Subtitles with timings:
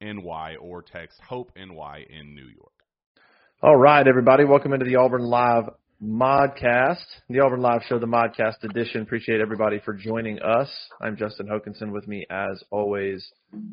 [0.00, 2.72] NY or text Hope NY in New York.
[3.62, 5.64] All right, everybody, welcome into the Auburn Live
[6.02, 9.02] Modcast, the Auburn Live Show, the Modcast edition.
[9.02, 10.68] Appreciate everybody for joining us.
[11.00, 11.90] I'm Justin Hokanson.
[11.90, 13.28] With me, as always,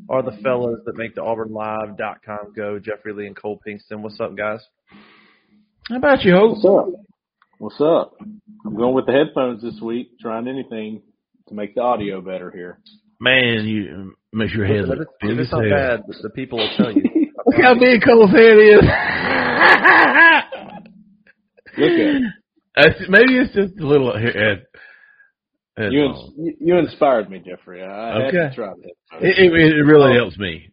[0.09, 4.01] are the fellows that make the AuburnLive.com go, Jeffrey Lee and Cole Pinkston.
[4.01, 4.61] What's up, guys?
[5.87, 6.57] How about you, Hope?
[6.57, 7.05] What's up?
[7.59, 8.13] What's up?
[8.65, 11.03] I'm going with the headphones this week, trying anything
[11.49, 12.79] to make the audio better here.
[13.19, 16.69] Man, you makes your head look If it's, if it's not bad, the people will
[16.77, 17.03] tell you.
[17.47, 18.81] Look how big Cole's head is.
[21.77, 23.09] Look at it.
[23.09, 24.65] Maybe it's just a little head.
[25.77, 26.05] head you.
[26.05, 27.83] ins- You inspired me, Jeffrey.
[27.83, 28.49] I had Okay.
[28.49, 29.21] to try that.
[29.23, 30.71] It, it, it really helps me.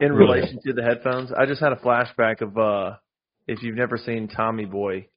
[0.00, 2.96] In relation to the headphones, I just had a flashback of uh
[3.48, 5.08] if you've never seen Tommy Boy.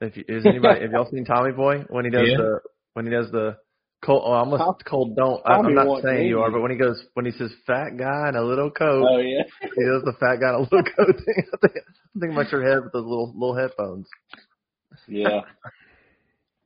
[0.00, 2.36] If you, is anybody have y'all seen Tommy Boy when he does Yeah.
[2.36, 2.60] the
[2.92, 3.56] when he does the
[4.04, 4.22] cold?
[4.24, 5.16] Oh, I'm Tom- cold.
[5.16, 5.40] Don't.
[5.46, 7.96] I, I'm not wants saying you are, but when he goes when he says fat
[7.98, 9.42] guy in a little coat, Oh yeah.
[9.60, 11.44] he does the fat guy in a little coat thing.
[11.52, 11.74] I think,
[12.14, 14.06] I'm thinking about your head with those little little headphones.
[15.08, 15.40] Yeah.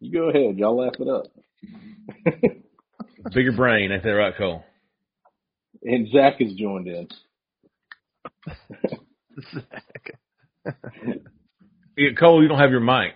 [0.00, 0.58] You go ahead.
[0.58, 1.26] Y'all laugh it up.
[3.34, 4.64] Bigger brain, ain't that right, Cole?
[5.82, 7.08] and Zach has joined in.
[11.96, 13.14] Yeah, Cole, you don't have your mic.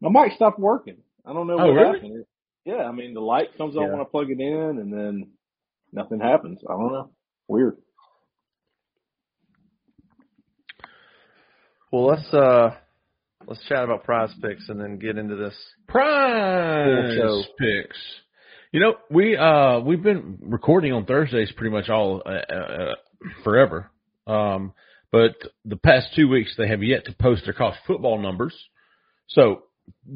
[0.00, 0.98] My mic stopped working.
[1.26, 1.94] I don't know Oh, what really?
[1.98, 2.24] happened.
[2.64, 3.90] Yeah, I mean the light comes on Yeah.
[3.92, 5.32] when I plug it in, and then
[5.92, 6.60] nothing happens.
[6.68, 7.10] I don't know.
[7.48, 7.76] Weird.
[11.90, 12.70] Well, let's uh
[13.46, 15.54] let's chat about prize picks and then get into this.
[15.88, 17.52] Prize Cool show.
[17.58, 17.96] picks.
[18.72, 22.94] You know, we uh we've been recording on Thursdays pretty much all uh, uh,
[23.44, 23.90] forever.
[24.26, 24.72] Um,
[25.10, 25.34] but
[25.66, 28.54] the past two weeks they have yet to post their college football numbers.
[29.28, 29.64] So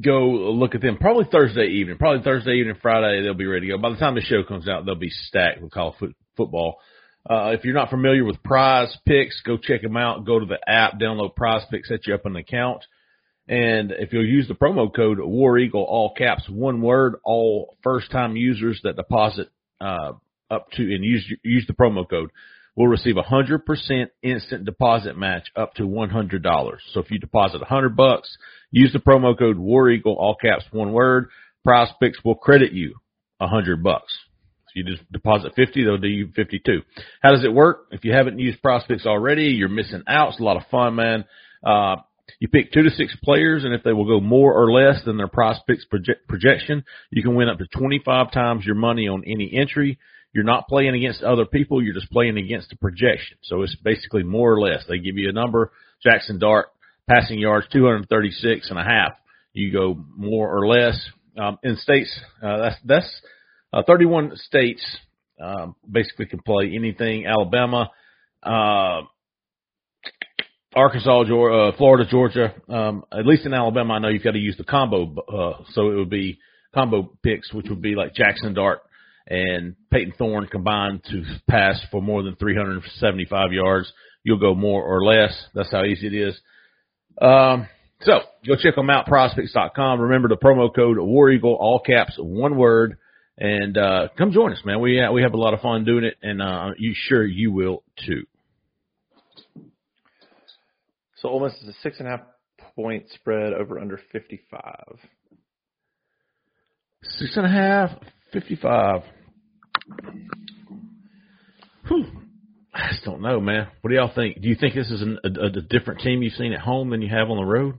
[0.00, 0.98] go look at them.
[0.98, 1.98] Probably Thursday evening.
[1.98, 3.78] Probably Thursday evening, Friday they'll be ready to go.
[3.78, 6.78] By the time the show comes out, they'll be stacked with college foot, football.
[7.28, 10.24] Uh, if you're not familiar with Prize Picks, go check them out.
[10.24, 12.84] Go to the app, download Prize Picks, set you up an account.
[13.48, 18.10] And if you'll use the promo code War Eagle, all caps, one word, all first
[18.10, 19.48] time users that deposit
[19.80, 20.12] uh,
[20.50, 22.30] up to and use use the promo code
[22.76, 26.82] will receive a hundred percent instant deposit match up to one hundred dollars.
[26.92, 28.36] So if you deposit a hundred bucks,
[28.70, 31.28] use the promo code War Eagle, all caps, one word.
[31.64, 32.94] Prize Picks will credit you
[33.40, 34.12] a hundred bucks.
[34.68, 36.82] If you just deposit fifty, they'll do you fifty two.
[37.22, 37.86] How does it work?
[37.90, 40.30] If you haven't used Prize Picks already, you're missing out.
[40.30, 41.24] It's a lot of fun, man.
[41.64, 41.96] Uh,
[42.40, 45.16] you pick two to six players, and if they will go more or less than
[45.16, 49.22] their Prize Picks project, projection, you can win up to 25 times your money on
[49.26, 49.98] any entry.
[50.36, 51.82] You're not playing against other people.
[51.82, 53.38] You're just playing against the projection.
[53.44, 54.84] So it's basically more or less.
[54.86, 55.72] They give you a number.
[56.06, 56.66] Jaxson Dart,
[57.08, 59.12] passing yards, 236 and a half.
[59.54, 61.00] You go more or less.
[61.38, 63.20] Um, in states, uh, that's, that's,
[63.72, 64.84] uh, 31 states
[65.40, 67.24] Um, basically, can play anything.
[67.26, 67.90] Alabama,
[68.42, 69.02] uh,
[70.74, 72.54] Arkansas, Georgia, uh, Florida, Georgia.
[72.68, 75.14] Um, at least in Alabama, I know you've got to use the combo.
[75.14, 76.38] Uh, so it would be
[76.74, 78.80] combo picks, which would be like Jaxson Dart
[79.28, 83.92] and Peyton Thorne combined to pass for more than 375 yards.
[84.22, 85.32] You'll go more or less.
[85.54, 86.40] That's how easy it is.
[87.20, 87.66] Um,
[88.02, 90.00] so go check them out, prizepicks.com.
[90.00, 92.98] Remember the promo code War Eagle, all caps, one word,
[93.38, 94.80] and uh, come join us, man.
[94.80, 97.52] We uh, we have a lot of fun doing it, and uh, you sure you
[97.52, 98.24] will too.
[101.16, 102.20] So Ole Miss is a six and a half
[102.74, 104.98] point spread over under 55.
[107.02, 107.90] Six and a half,
[108.32, 109.02] 55.
[111.88, 112.06] Whew.
[112.74, 113.68] I just don't know, man.
[113.80, 114.40] What do y'all think?
[114.42, 117.00] Do you think this is an, a, a different team you've seen at home than
[117.00, 117.78] you have on the road?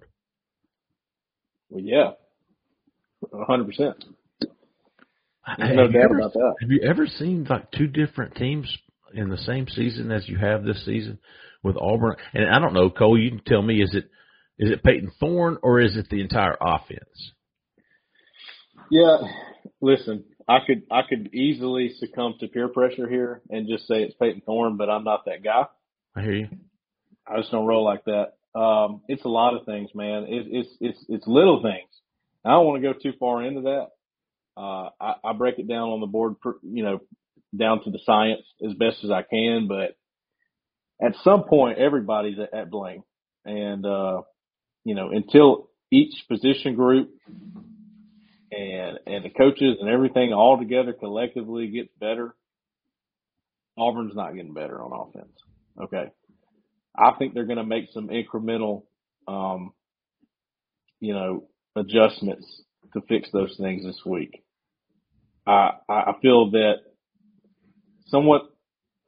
[1.70, 2.12] Well, yeah,
[3.48, 4.04] hundred percent.
[5.44, 6.56] Have no doubt ever- about that.
[6.62, 8.76] Have you ever seen like two different teams
[9.14, 11.20] in the same season as you have this season
[11.64, 12.16] with Auburn?
[12.34, 13.20] And I don't know, Cole.
[13.20, 14.06] You can tell me is it
[14.58, 17.34] is it Peyton Thorne or is it the entire offense?
[18.90, 19.18] Yeah,
[19.82, 24.16] listen, I could I could easily succumb to peer pressure here and just say it's
[24.16, 25.66] Peyton Thorne, but I'm not that guy.
[26.16, 26.48] I hear you.
[27.28, 28.34] I just don't roll like that.
[28.58, 30.24] Um, it's a lot of things, man.
[30.24, 31.90] It, it's it's it's little things.
[32.46, 33.88] I don't want to go too far into that.
[34.56, 37.00] Uh, I, I break it down on the board, per, you know,
[37.56, 39.68] down to the science as best as I can.
[39.68, 39.98] But
[41.06, 43.04] at some point, everybody's at, at blame,
[43.46, 44.22] and uh,
[44.86, 47.12] you know, until each position group
[48.52, 52.36] and and the coaches and everything all together collectively gets better,
[53.78, 55.34] Auburn's not getting better on offense.
[55.82, 56.12] Okay.
[56.98, 58.84] I think they're going to make some incremental,
[59.28, 59.74] um,
[61.00, 61.44] you know,
[61.76, 62.46] adjustments
[62.94, 64.44] to fix those things this week.
[65.46, 66.76] I I feel that
[68.08, 68.44] somewhat.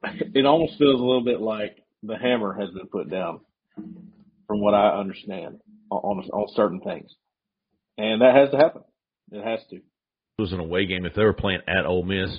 [0.34, 3.40] It almost feels a little bit like the hammer has been put down,
[4.46, 5.60] from what I understand
[5.90, 7.14] on on certain things,
[7.98, 8.82] and that has to happen.
[9.30, 9.76] It has to.
[9.76, 9.82] it
[10.38, 12.30] was an away game, if they were playing at Ole Miss,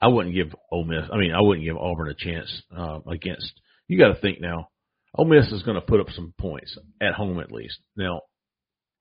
[0.00, 1.04] I wouldn't give Ole Miss.
[1.12, 3.52] I mean, I wouldn't give Auburn a chance uh, against.
[3.88, 4.68] You got to think now.
[5.14, 7.78] Ole Miss is going to put up some points at home, at least.
[7.96, 8.22] Now,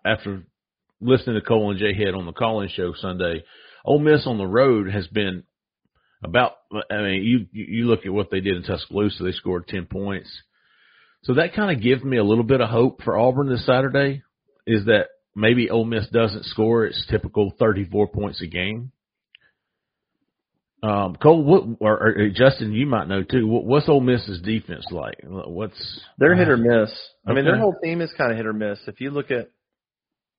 [0.05, 0.43] after
[1.01, 3.43] listening to Cole and Jay Head on the call-in show Sunday,
[3.83, 5.43] Ole Miss on the road has been
[6.23, 6.53] about.
[6.89, 10.29] I mean, you you look at what they did in Tuscaloosa; they scored ten points.
[11.23, 14.23] So that kind of gives me a little bit of hope for Auburn this Saturday.
[14.67, 18.91] Is that maybe Ole Miss doesn't score its typical 34 points a game.
[20.83, 23.47] Um, Cole, what, or, or Justin, you might know too.
[23.47, 25.15] What, what's Ole Miss's defense like?
[25.23, 26.91] What's They're hit or miss.
[27.25, 28.77] I mean, their whole team is kind of hit or miss.
[28.85, 29.49] If you look at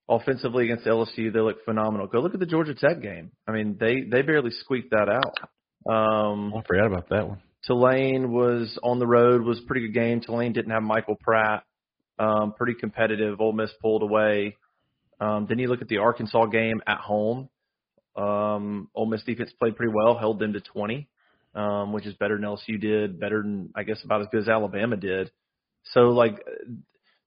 [0.08, 2.06] offensively against LSU, they look phenomenal.
[2.06, 3.32] Go look at the Georgia Tech game.
[3.48, 5.92] I mean, they they barely squeaked that out.
[5.92, 7.42] Um, I forgot about that one.
[7.66, 10.20] Tulane was on the road, was a pretty good game.
[10.20, 11.64] Tulane didn't have Michael Pratt.
[12.18, 13.40] Um, pretty competitive.
[13.40, 14.56] Ole Miss pulled away.
[15.20, 17.48] Um, then you look at the Arkansas game at home.
[18.16, 21.08] Um, Ole Miss defense played pretty well, held them to 20,
[21.54, 24.48] um, which is better than LSU did, better than I guess about as good as
[24.48, 25.30] Alabama did.
[25.92, 26.42] So like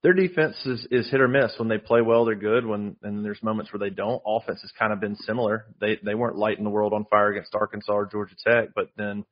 [0.02, 1.54] their defense is, is hit or miss.
[1.58, 2.66] When they play well, they're good.
[2.66, 4.22] When and there's moments where they don't.
[4.26, 5.66] Offense has kind of been similar.
[5.82, 9.26] They they weren't lighting the world on fire against Arkansas or Georgia Tech, but then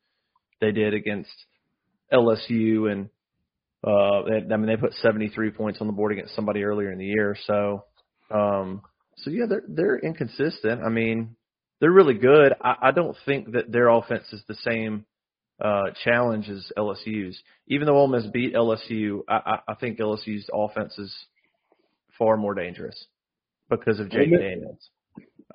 [0.60, 1.32] they did against
[2.12, 3.10] LSU and
[3.84, 6.98] uh they, I mean they put 73 points on the board against somebody earlier in
[6.98, 7.38] the year.
[7.46, 7.86] So
[8.31, 8.81] um
[9.17, 10.81] so yeah, they're they're inconsistent.
[10.84, 11.36] I mean,
[11.79, 12.53] they're really good.
[12.62, 15.05] I, I don't think that their offense is the same
[15.63, 17.41] uh challenge as LSU's.
[17.67, 21.13] Even though Ole Miss beat LSU, I, I, I think LSU's offense is
[22.17, 23.05] far more dangerous
[23.69, 24.89] because of Jayden Daniels.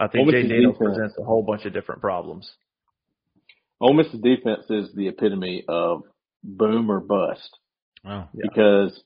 [0.00, 2.50] I think Ole Jayden Daniels defense- presents a whole bunch of different problems.
[3.81, 6.02] Ole Miss's defense is the epitome of
[6.45, 7.59] boom or bust.
[8.05, 8.43] Oh, Yeah.
[8.43, 9.02] because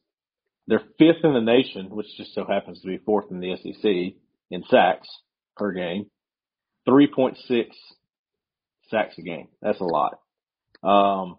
[0.66, 4.14] they're fifth in the nation, which just so happens to be fourth in the SEC
[4.50, 5.08] in sacks
[5.56, 6.06] per game.
[6.88, 7.66] 3.6
[8.90, 9.48] sacks a game.
[9.60, 10.18] That's a lot.
[10.82, 11.38] Um,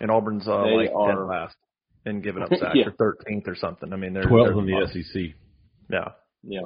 [0.00, 1.56] And Auburn's uh, They like are- dead last
[2.04, 2.86] in giving up sacks Yeah.
[2.98, 3.92] or 13th or something.
[3.92, 5.02] I mean, they're 12 they're in the bottom.
[5.02, 5.22] SEC.
[5.90, 6.08] Yeah.
[6.42, 6.60] yeah.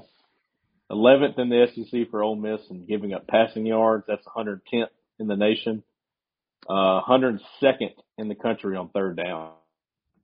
[0.91, 4.05] 11th in the SEC for Ole Miss and giving up passing yards.
[4.09, 4.89] That's 110th
[5.19, 5.83] in the nation.
[6.69, 9.53] Uh, 102nd in the country on third down.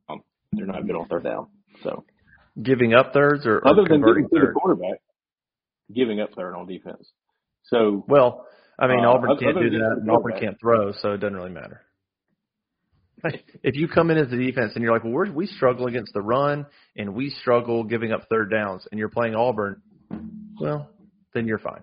[0.09, 1.47] Um, they're not good on third down.
[1.83, 2.05] So
[2.63, 4.99] Giving up thirds or, or other than converting giving to the quarterback,
[5.95, 7.11] giving up third on defense.
[7.65, 8.47] So Well,
[8.79, 11.19] I mean, Uh, Auburn other- can't do that, the and Auburn can't throw, so it
[11.19, 11.83] doesn't really matter.
[13.63, 16.13] If you come in as the defense and you're like, well, we're, we struggle against
[16.15, 16.67] the run
[16.97, 19.83] and we struggle giving up third downs, and you're playing Auburn,
[20.61, 20.89] well,
[21.35, 21.83] then you're fine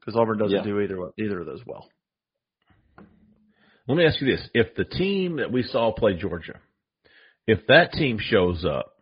[0.00, 0.62] because Auburn doesn't Yeah.
[0.64, 1.88] do either either of those well.
[3.86, 6.58] Let me ask you this: If the team that we saw play Georgia,
[7.50, 8.92] if that team shows up,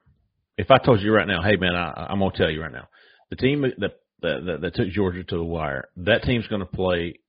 [0.56, 2.88] if I told you right now, hey man, I, I'm gonna tell you right now,
[3.30, 6.66] the team that that, that, that took Georgia to the wire, that team's going to
[6.66, 7.20] play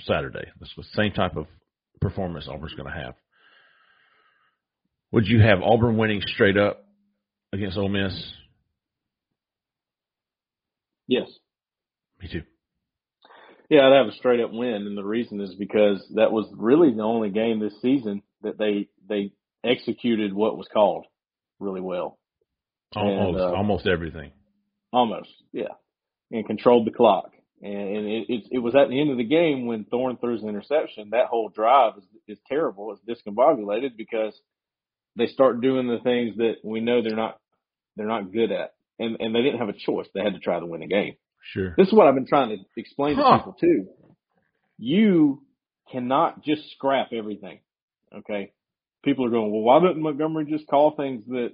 [0.00, 0.44] Saturday.
[0.60, 1.46] That's the same type of
[2.00, 3.14] performance Auburn's going to have.
[5.12, 6.84] Would you have Auburn winning straight up
[7.52, 8.12] against Ole Miss?
[11.06, 11.28] Yes.
[12.20, 12.42] Me too.
[13.70, 16.92] Yeah, I'd have a straight up win, and the reason is because that was really
[16.94, 19.32] the only game this season that they they
[19.68, 21.04] executed what was called
[21.60, 22.18] really well.
[22.94, 24.32] Almost, And, uh, almost everything.
[24.92, 25.74] Almost, yeah,
[26.30, 27.32] and controlled the clock.
[27.60, 30.42] And, and it, it, it was at the end of the game when Thorne throws
[30.42, 31.10] an interception.
[31.10, 32.92] That whole drive is, is terrible.
[32.94, 34.32] It's discombobulated because
[35.16, 37.38] they start doing the things that we know they're not
[37.96, 40.06] they're not good at, and and they didn't have a choice.
[40.14, 41.16] They had to try to win the game.
[41.52, 41.74] Sure.
[41.76, 43.88] This is what I've been trying to explain to people too.
[44.78, 45.42] You
[45.90, 47.60] cannot just scrap everything.
[48.16, 48.52] Okay.
[49.08, 51.50] People are going, well, why didn't Montgomery just call things that,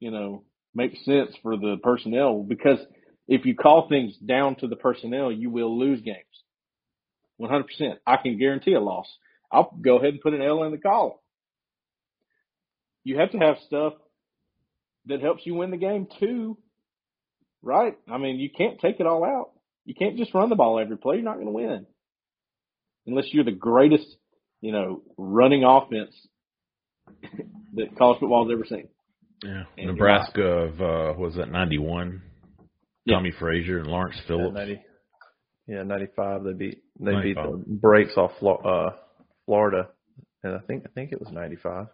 [0.00, 2.42] you know, make sense for the personnel?
[2.42, 2.78] Because
[3.26, 6.24] if you call things down to the personnel, you will lose games.
[7.40, 7.64] 100%.
[8.06, 9.06] I can guarantee a loss.
[9.50, 11.18] I'll go ahead and put an L in the column.
[13.04, 13.94] You have to have stuff
[15.06, 16.58] that helps you win the game too
[17.62, 17.96] right?
[18.10, 19.50] I mean, you can't take it all out.
[19.84, 21.16] You can't just run the ball every play.
[21.16, 21.86] You're not going to win
[23.06, 24.06] unless you're the greatest,
[24.60, 26.14] you know, running offense
[27.74, 28.88] that college football's ever seen.
[29.42, 29.64] Yeah.
[29.76, 32.22] And Nebraska of uh was that ninety one?
[33.04, 33.16] Yeah.
[33.16, 34.54] Tommie Frazier and Lawrence Yeah, Phillips.
[34.54, 34.82] 90,
[35.66, 36.44] yeah, 95.
[36.44, 38.96] They beat they beat the breaks off uh,
[39.46, 39.88] Florida,
[40.42, 41.86] and I think I think it was 95.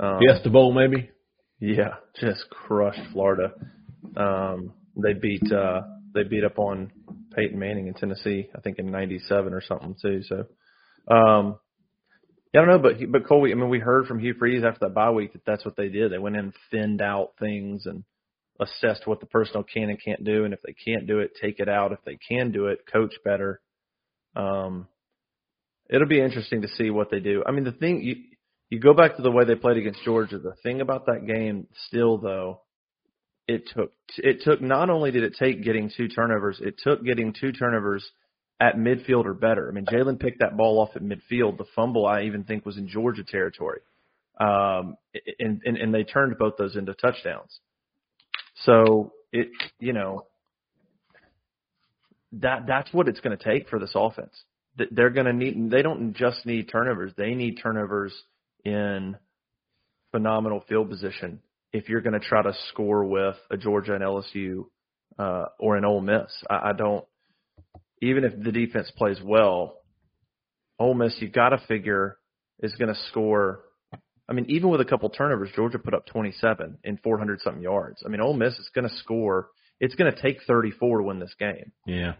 [0.00, 1.10] Um, Fiesta Bowl maybe?
[1.60, 3.52] Yeah, just crushed Florida.
[4.16, 5.80] Um, they beat uh,
[6.14, 6.92] they beat up on
[7.34, 10.22] Peyton Manning in Tennessee, I think in '97 or something too.
[10.22, 10.44] So,
[11.12, 11.58] um,
[12.52, 14.80] yeah, I don't know, but but Cole, I mean, we heard from Hugh Freeze after
[14.82, 16.12] that bye week that that's what they did.
[16.12, 18.04] They went in thinned out things and
[18.60, 21.60] assessed what the personnel can and can't do, and if they can't do it, take
[21.60, 21.92] it out.
[21.92, 23.60] If they can do it, coach better.
[24.34, 24.88] Um,
[25.90, 27.42] it'll be interesting to see what they do.
[27.46, 28.16] I mean, the thing you
[28.70, 30.38] you go back to the way they played against Georgia.
[30.38, 32.62] The thing about that game, still though,
[33.46, 37.34] it took it took not only did it take getting two turnovers, it took getting
[37.38, 38.08] two turnovers
[38.60, 39.68] at midfield or better.
[39.68, 41.58] I mean, Jalen picked that ball off at midfield.
[41.58, 43.80] The fumble, I even think, was in Georgia territory,
[44.40, 44.96] um,
[45.38, 47.60] and, and and they turned both those into touchdowns.
[48.64, 49.48] So it,
[49.78, 50.26] you know,
[52.32, 54.34] that that's what it's going to take for this offense.
[54.90, 55.70] They're going to need.
[55.70, 57.12] They don't just need turnovers.
[57.16, 58.12] They need turnovers
[58.64, 59.16] in
[60.12, 61.40] phenomenal field position
[61.72, 64.66] if you're going to try to score with a Georgia and LSU
[65.18, 66.30] uh, or an Ole Miss.
[66.48, 67.04] I, I don't.
[68.00, 69.78] Even if the defense plays well,
[70.78, 72.18] Ole Miss you got to figure
[72.60, 73.60] is going to score.
[74.28, 78.02] I mean, even with a couple turnovers, Georgia put up 27 in 400 something yards.
[78.04, 79.48] I mean, Ole Miss is going to score.
[79.80, 81.72] It's going to take 34 to win this game.
[81.86, 82.14] Yeah.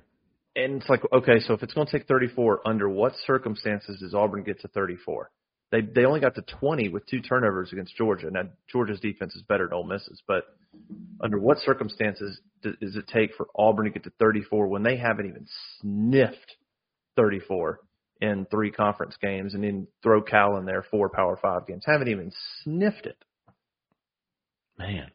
[0.56, 4.14] And it's like, okay, so if it's going to take 34, under what circumstances does
[4.14, 5.30] Auburn get to 34?
[5.70, 8.30] They they only got to 20 with two turnovers against Georgia.
[8.30, 10.44] Now Georgia's defense is better than Ole Miss's, but
[11.22, 14.96] under what circumstances does, does it take for Auburn to get to 34 when they
[14.96, 15.46] haven't even
[15.80, 16.56] sniffed
[17.16, 17.80] 34
[18.20, 21.84] in three conference games, and then throw Cal in there four Power Five games?
[21.86, 22.32] Haven't even
[22.62, 23.22] sniffed it.
[24.78, 25.10] Man.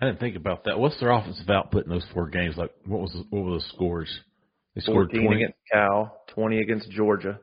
[0.00, 0.78] I didn't think about that.
[0.78, 2.56] What's their offensive output in those four games?
[2.56, 4.20] Like what was what were the scores?
[4.74, 7.40] They scored twenty against Cal, 20 against Georgia,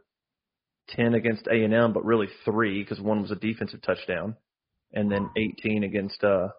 [0.90, 4.36] 10 against A&M, but really three because one was a defensive touchdown,
[4.94, 6.50] and then 18 against uh,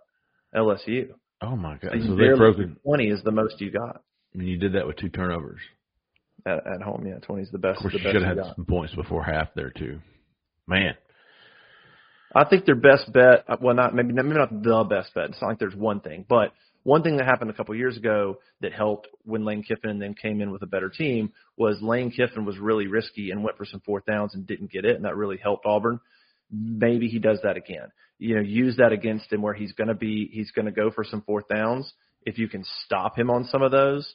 [0.54, 1.08] LSU.
[1.42, 1.92] Oh my god.
[2.00, 4.02] So So they broke 20 is the most you got
[4.34, 5.60] I mean you did that with two turnovers.
[6.46, 7.06] at, at home.
[7.06, 7.78] Yeah, 20 is the best.
[7.78, 8.56] Of course you should have had got.
[8.56, 10.00] some points before half there too.
[10.66, 10.94] Man.
[12.36, 15.30] I think their best bet, uh, well, not maybe maybe not the best bet.
[15.30, 16.52] It's not like there's one thing, but
[16.84, 20.40] one thing that happened a couple years ago that helped when Lane Kiffin then came
[20.40, 23.80] in with a better team was Lane Kiffin was really risky and went for some
[23.80, 25.98] fourth downs and didn't get it, and that really helped Auburn.
[26.50, 27.88] Maybe he does that again.
[28.18, 30.90] You know, use that against him where he's going to be he's going to go
[30.90, 31.90] for some fourth downs.
[32.22, 34.14] If you can stop him on some of those,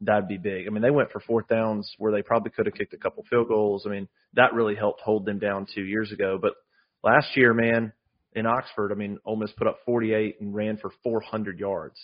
[0.00, 0.66] that'd be big.
[0.66, 3.24] I mean, they went for fourth downs where they probably could have kicked a couple
[3.30, 3.84] field goals.
[3.86, 6.38] I mean, that really helped hold them down two years ago.
[6.40, 6.54] But
[7.02, 7.92] last year, man,
[8.34, 11.96] in Oxford, I mean, Ole Miss put up 48 and ran for 400 yards.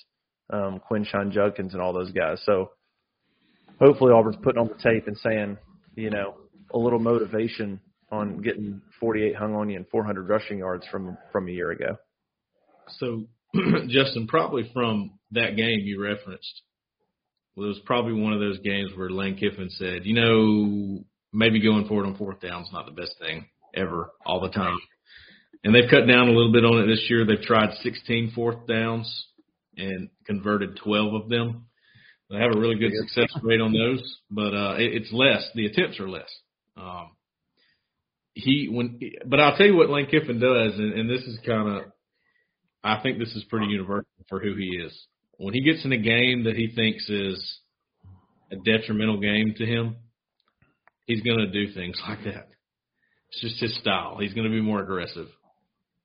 [0.51, 2.41] Um, Quinshon Judkins and all those guys.
[2.45, 2.71] So
[3.81, 5.57] hopefully Auburn's putting on the tape and saying,
[5.97, 6.35] you know,
[6.73, 11.49] a little motivation on getting 48 hung on you and 400 rushing yards from from
[11.49, 11.97] a year ago.
[12.99, 13.25] So,
[13.89, 16.63] Justin, probably from that game you referenced,
[17.57, 21.61] well, it was probably one of those games where Lane Kiffin said, you know, maybe
[21.61, 24.79] going for it on fourth down is not the best thing ever all the time.
[25.65, 27.25] And they've cut down a little bit on it this year.
[27.25, 29.27] They've tried 16 fourth downs
[29.77, 31.67] and converted 12 of them.
[32.31, 35.49] They have a really good success rate on those, but uh, it, it's less.
[35.55, 36.31] The attempts are less.
[36.77, 37.11] Um,
[38.35, 41.69] he when, but I'll tell you what Lane Kiffin does, and, and this is kind
[41.69, 41.85] of,
[42.83, 45.07] I think this is pretty universal for who he is.
[45.37, 47.59] When he gets in a game that he thinks is
[48.51, 49.97] a detrimental game to him,
[51.07, 52.49] he's going to do things like that.
[53.31, 54.19] It's just his style.
[54.21, 55.29] He's going to be more aggressive,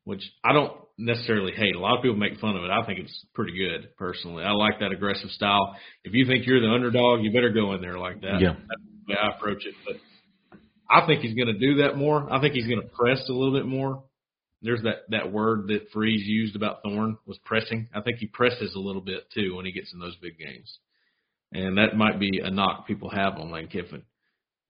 [0.10, 1.76] which I don't necessarily hate.
[1.76, 2.72] A lot of people make fun of it.
[2.72, 4.44] I think it's pretty good personally.
[4.44, 5.76] I like that aggressive style.
[6.04, 8.40] If you think you're the underdog, you better go in there like that.
[8.42, 8.54] Yeah.
[8.54, 9.76] That's the way I approach it.
[9.86, 9.98] But
[10.90, 12.28] I think he's going to do that more.
[12.34, 14.04] I think he's going to press a little bit more.
[14.64, 17.88] There's that that word that Freeze used about Thorne was pressing.
[17.94, 20.80] I think he presses a little bit too when he gets in those big games,
[21.54, 24.02] and that might be a knock people have on Lane Kiffin.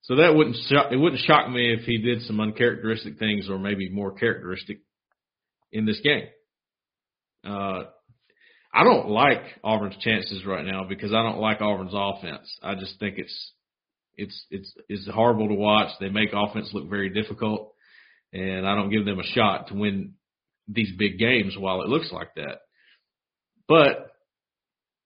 [0.02, 3.58] So that wouldn't shock, it wouldn't shock me if he did some uncharacteristic things or
[3.58, 4.80] maybe more characteristic
[5.72, 6.26] in this game.
[7.46, 7.84] Uh,
[8.74, 12.48] I don't like Auburn's chances right now because I don't like Auburn's offense.
[12.62, 13.52] I just think it's
[14.16, 15.90] it's it's it's horrible to watch.
[16.00, 17.74] They make offense look very difficult,
[18.32, 20.14] and I don't give them a shot to win
[20.68, 22.60] these big games while it looks like that.
[23.68, 24.12] But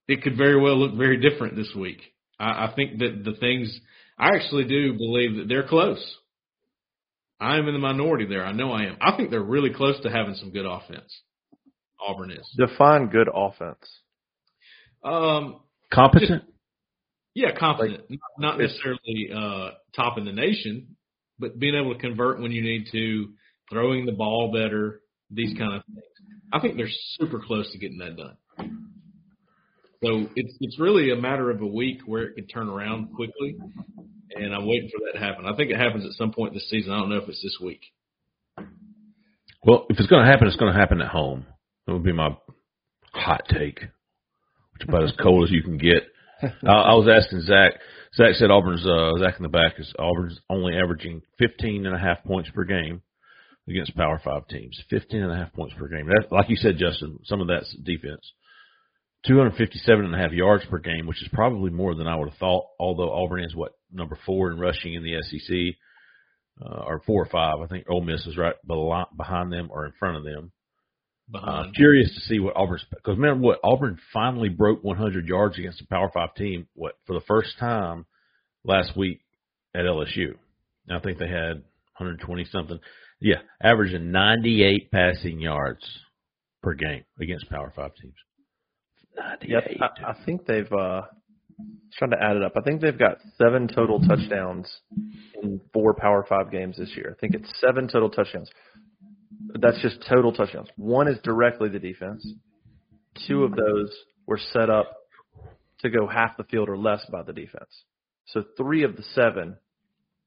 [0.08, 2.02] it could very well look very different this week.
[2.40, 3.80] I, I think that the things
[4.18, 6.04] I actually do believe that they're close.
[7.44, 8.46] I am in the minority there.
[8.46, 8.98] I know I am.
[9.02, 11.22] I think they're really close to having some good offense.
[12.06, 12.50] Auburn is.
[12.58, 13.78] Define good offense.
[15.04, 15.60] Um,
[15.92, 16.44] Competent.
[17.36, 18.04] yeah, confident.
[18.10, 20.96] Not- not necessarily uh, top in the nation,
[21.40, 23.30] but being able to convert when you need to,
[23.70, 26.00] throwing the ball better, these kind of things.
[26.52, 26.88] I think they're
[27.20, 28.38] super close to getting that done.
[30.04, 33.56] So it's it's really a matter of a week where it could turn around quickly,
[34.36, 35.46] and I'm waiting for that to happen.
[35.46, 36.92] I think it happens at some point this season.
[36.92, 37.82] I don't know if it's this week.
[39.64, 41.46] Well, if it's going to happen, it's going to happen at home.
[41.88, 42.36] That would be my
[43.14, 46.04] hot take, which about as cold as you can get.
[46.42, 47.74] I, I was asking Zach.
[48.16, 52.00] Zach said Auburn's uh, Zach in the back is Auburn's only averaging 15 and a
[52.00, 53.02] half points per game
[53.70, 54.78] against Power Five teams.
[54.90, 56.08] 15 and a half points per game.
[56.08, 58.34] That, like you said, Justin, some of that's defense.
[59.28, 62.38] 257 and a half yards per game, which is probably more than I would have
[62.38, 62.66] thought.
[62.80, 65.78] Although Auburn is what number four in rushing in the SEC,
[66.62, 67.60] uh, or four or five.
[67.62, 70.52] I think Ole Miss is right behind them or in front of them.
[71.34, 75.82] Uh, curious to see what Auburn's because remember what Auburn finally broke 100 yards against
[75.82, 76.68] a Power Five team.
[76.74, 78.06] What for the first time
[78.64, 79.22] last week
[79.74, 80.36] at LSU.
[80.92, 81.64] I think they had
[81.98, 82.80] 120 something.
[83.22, 85.84] Yeah, averaging 98 passing yards
[86.62, 88.16] per game against Power Five teams.
[89.18, 89.50] 98.
[89.50, 89.92] Yep.
[90.06, 91.02] I, I think they've uh
[91.98, 92.54] trying to add it up.
[92.58, 94.68] I think they've got seven total touchdowns
[95.42, 97.16] in four Power Five games this year.
[97.16, 98.50] I think it's seven total touchdowns.
[99.60, 100.70] That's just total touchdowns.
[100.76, 102.26] One is directly the defense.
[103.28, 103.94] Two of those
[104.26, 104.92] were set up
[105.80, 107.84] to go half the field or less by the defense.
[108.28, 109.58] So three of the seven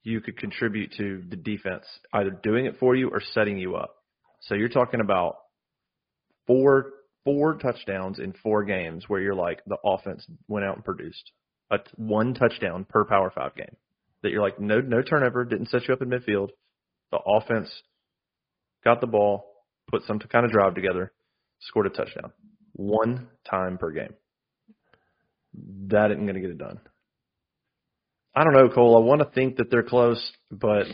[0.02, 3.96] you could contribute to the defense either doing it for you or setting you up.
[4.42, 5.38] So you're talking about
[6.46, 6.92] four
[7.26, 11.32] four touchdowns in four games where you're like the offense went out and produced
[11.70, 13.76] a t- one touchdown per Power Five game.
[14.22, 16.50] That you're like no no turnover, didn't set you up in midfield.
[17.10, 17.68] The offense
[18.84, 19.44] got the ball,
[19.90, 21.12] put some kind of drive together,
[21.60, 22.32] scored a touchdown.
[22.72, 24.14] One time per game.
[25.88, 26.80] That isn't going to get it done.
[28.34, 28.98] I don't know, Cole.
[28.98, 30.86] I want to think that they're close, but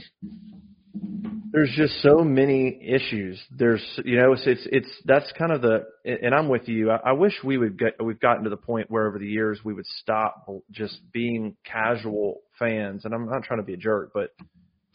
[1.52, 3.40] there's just so many issues.
[3.50, 6.90] There's, you know, it's it's, it's that's kind of the, and I'm with you.
[6.90, 9.60] I, I wish we would get, we've gotten to the point where over the years
[9.62, 13.04] we would stop just being casual fans.
[13.04, 14.30] And I'm not trying to be a jerk, but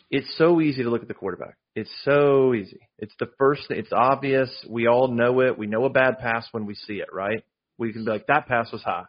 [0.09, 1.57] it's so easy to look at the quarterback.
[1.75, 2.79] It's so easy.
[2.97, 3.67] It's the first.
[3.69, 4.49] It's obvious.
[4.67, 5.59] We all know it.
[5.59, 7.43] We know a bad pass when we see it, right?
[7.77, 9.05] We can be like, that pass was high.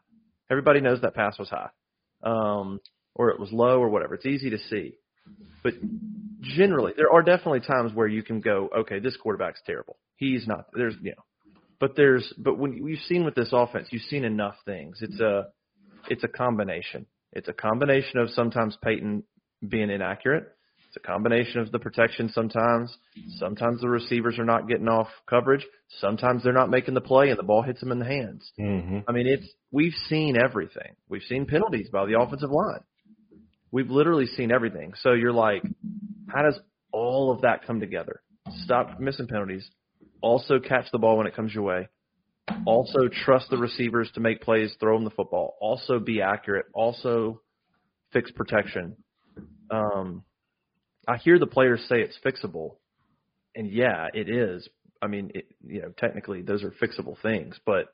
[0.50, 1.70] Everybody knows that pass was high,
[2.22, 2.80] um,
[3.14, 4.14] or it was low, or whatever.
[4.14, 4.96] It's easy to see.
[5.62, 5.74] But
[6.40, 9.96] generally, there are definitely times where you can go, okay, this quarterback's terrible.
[10.16, 10.66] He's not.
[10.72, 11.24] There's, you know,
[11.80, 14.98] but there's, but when you've seen with this offense, you've seen enough things.
[15.00, 15.46] It's a,
[16.08, 17.06] it's a combination.
[17.32, 19.22] It's a combination of sometimes Peyton
[19.66, 20.44] being inaccurate.
[20.88, 22.96] It's a combination of the protection sometimes.
[23.36, 25.66] Sometimes the receivers are not getting off coverage.
[26.00, 28.50] Sometimes they're not making the play and the ball hits them in the hands.
[28.58, 29.00] Mm-hmm.
[29.06, 30.96] I mean, it's we've seen everything.
[31.08, 32.80] We've seen penalties by the offensive line.
[33.70, 34.94] We've literally seen everything.
[35.02, 35.62] So you're like,
[36.28, 36.58] how does
[36.92, 38.22] all of that come together?
[38.64, 39.68] Stop missing penalties.
[40.20, 41.88] Also catch the ball when it comes your way.
[42.66, 45.56] Also trust the receivers to make plays, throw them the football.
[45.60, 46.66] Also be accurate.
[46.72, 47.42] Also
[48.12, 48.96] fix protection.
[49.70, 50.24] um,
[51.06, 52.76] I hear the players say it's fixable,
[53.54, 54.68] and yeah, it is.
[55.00, 57.86] I mean, it, you know, technically those are fixable things, but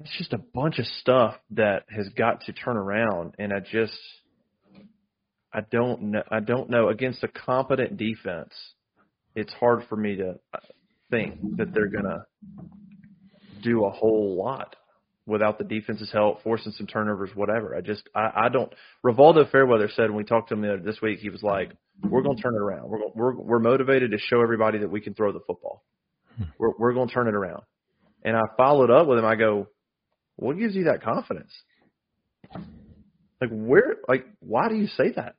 [0.00, 3.96] it's just a bunch of stuff that has got to turn around, and I just,
[5.52, 8.52] I don't know, I don't know against a competent defense.
[9.34, 10.34] It's hard for me to
[11.10, 12.24] think that they're gonna
[13.62, 14.76] do a whole lot
[15.26, 17.74] without the defense's help, forcing some turnovers, whatever.
[17.74, 18.72] I just, I, I don't.
[19.04, 21.72] Rivaldo Fairweather said when we talked to him the other, this week, he was like,
[22.02, 22.88] "We're going to turn it around.
[22.88, 25.82] We're, gonna, we're we're motivated to show everybody that we can throw the football.
[26.36, 26.44] Hmm.
[26.58, 27.62] We're we're going to turn it around."
[28.22, 29.24] And I followed up with him.
[29.24, 29.68] I go,
[30.36, 31.52] "What gives you that confidence?
[33.40, 33.96] Like where?
[34.08, 35.36] Like why do you say that?"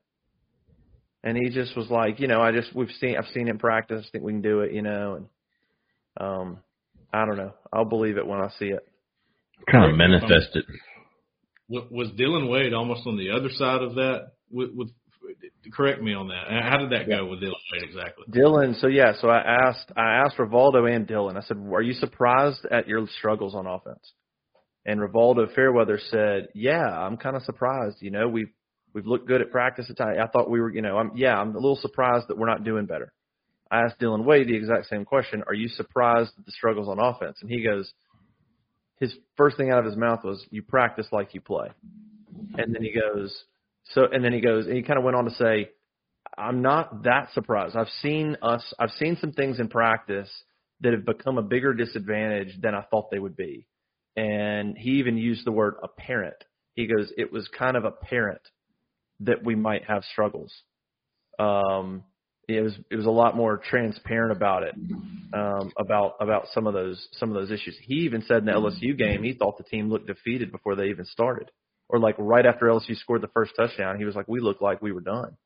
[1.24, 3.58] And he just was like, "You know, I just we've seen I've seen it in
[3.58, 4.06] practice.
[4.08, 4.74] I think we can do it.
[4.74, 5.28] You know." And
[6.20, 6.58] um,
[7.14, 7.54] I don't know.
[7.72, 8.88] I'll believe it when I see it.
[9.72, 10.66] Kind of manifested.
[11.70, 14.34] Was was Dillon Wade almost on the other side of that?
[14.50, 14.90] With, with
[15.74, 16.64] correct me on that.
[16.64, 18.26] How did that go with Dillon Wade exactly?
[18.30, 21.38] Dillon, so yeah, so I asked I asked Rivaldo and Dillon.
[21.38, 24.14] I said, "Are you surprised at your struggles on offense?"
[24.88, 27.98] And Rivaldo Fairweather said, "Yeah, I'm kind of surprised.
[28.00, 28.50] You know, we've
[28.94, 30.02] we've looked good at practice at.
[30.02, 32.64] I thought we were, you know, I'm yeah, I'm a little surprised that we're not
[32.64, 33.12] doing better."
[33.70, 35.44] I asked Dillon Wade the exact same question.
[35.46, 37.38] Are you surprised at the struggles on offense?
[37.42, 37.92] And he goes,
[39.00, 41.68] his first thing out of his mouth was, "You practice like you play."
[42.58, 43.44] And then he goes,
[43.92, 45.70] so, and then he goes, and he kind of went on to say,
[46.38, 47.76] "I'm not that surprised.
[47.76, 48.74] I've seen us.
[48.80, 50.30] I've seen some things in practice
[50.82, 53.68] that have become a bigger disadvantage than I thought they would be."
[54.18, 56.44] And he even used the word apparent.
[56.74, 58.42] He goes, "It was kind of apparent
[59.22, 60.52] that we might have struggles."
[61.40, 62.04] Um,
[62.48, 64.74] it was it was a lot more transparent about it,
[65.34, 67.78] um, about about some of those some of those issues.
[67.82, 70.88] He even said in the LSU game he thought the team looked defeated before they
[70.88, 71.52] even started,
[71.90, 74.82] or like right after LSU scored the first touchdown, he was like, "We looked like
[74.82, 75.38] we were done."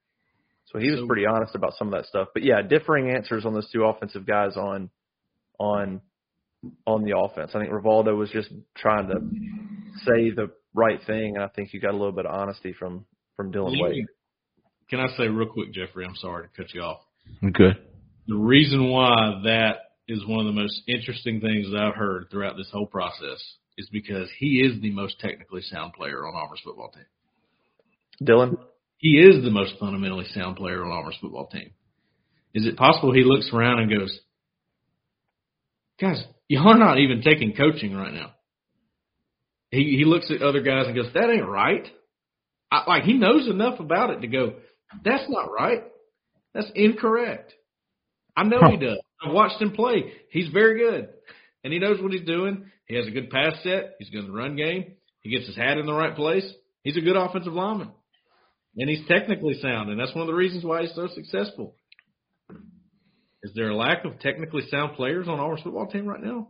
[0.68, 2.30] So he was pretty honest about some of that stuff.
[2.34, 4.90] But yeah, differing answers on those two offensive guys on
[5.60, 6.02] on
[6.86, 7.52] on the offense.
[7.54, 9.16] I think Rivaldo was just trying to
[10.06, 13.06] say the right thing, and I think you got a little bit of honesty from
[13.36, 14.06] from Dillon Wade.
[14.90, 16.06] Can I say real quick, Jeffrey?
[16.06, 17.00] I'm sorry to cut you off.
[17.42, 17.78] Good.
[18.28, 22.58] The reason why that is one of the most interesting things that I've heard throughout
[22.58, 23.42] this whole process
[23.78, 27.06] is because he is the most technically sound player on Auburn's football team.
[28.24, 28.58] Dillon,
[28.98, 31.72] He is the most fundamentally sound player on Auburn's football team.
[32.54, 34.20] Is it possible he looks around and goes,
[36.00, 36.24] guys,
[36.58, 38.32] are not even taking coaching right now.
[39.70, 41.88] He he looks at other guys and goes, that ain't right.
[42.72, 44.56] I, like he knows enough about it to go,
[45.04, 45.84] that's not right.
[46.54, 47.54] That's incorrect.
[48.36, 49.00] I know he does.
[49.24, 50.12] I've watched him play.
[50.30, 51.10] He's very good.
[51.64, 52.66] And he knows what he's doing.
[52.86, 53.96] He has a good pass set.
[54.00, 54.94] He's good in the run game.
[55.22, 56.50] He gets his hat in the right place.
[56.84, 57.92] He's a good offensive lineman.
[58.78, 61.76] And he's technically sound, and that's one of the reasons why he's so successful.
[63.44, 66.50] Is there a lack of technically sound players on Auburn's football team right now?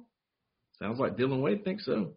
[0.80, 2.14] Sounds like Dillon Wade thinks so.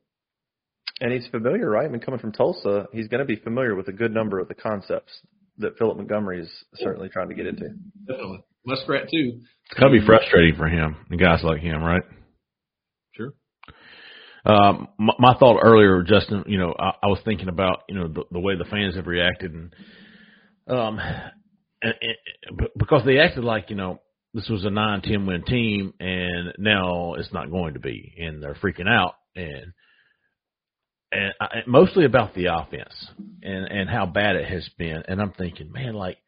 [1.00, 1.86] And he's familiar, right?
[1.86, 4.48] I mean, coming from Tulsa, he's going to be familiar with a good number of
[4.48, 5.12] the concepts
[5.58, 7.68] that Philip Montgomery is certainly trying to get into.
[8.06, 8.44] Definitely.
[8.66, 9.40] Muskrat too.
[9.70, 12.02] It's gotta be frustrating for him and guys like him, right?
[13.12, 13.32] Sure.
[14.46, 18.08] Um, my, my thought earlier, Justin, you know, I, I was thinking about you know
[18.08, 19.74] the, the way the fans have reacted, and
[20.66, 20.98] um,
[21.82, 24.00] and, and, because they acted like you know
[24.34, 28.42] this was a nine ten win team, and now it's not going to be, and
[28.42, 29.72] they're freaking out, and
[31.12, 32.94] and I, and mostly about the offense
[33.42, 36.18] and and how bad it has been, and I'm thinking, man, like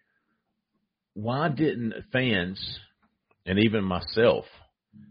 [1.15, 2.79] why didn't fans
[3.45, 4.45] and even myself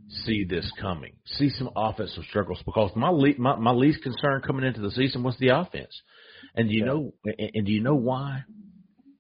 [0.10, 4.66] see this coming, see some offensive struggles because my le- my, my least concern coming
[4.66, 6.02] into the season was the offense,
[6.56, 6.86] and do you Yeah.
[6.88, 8.44] know and, and do you know why?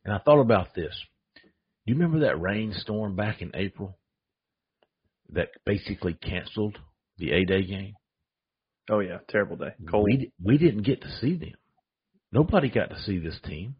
[0.05, 0.95] And I thought about this.
[1.85, 3.97] Do you remember that rainstorm back in April
[5.31, 6.77] that basically canceled
[7.17, 7.93] the A Day game?
[8.89, 9.73] Oh yeah, terrible day.
[9.89, 10.05] Cold.
[10.05, 11.53] We we didn't get to see them.
[12.31, 13.75] Nobody got to see this team.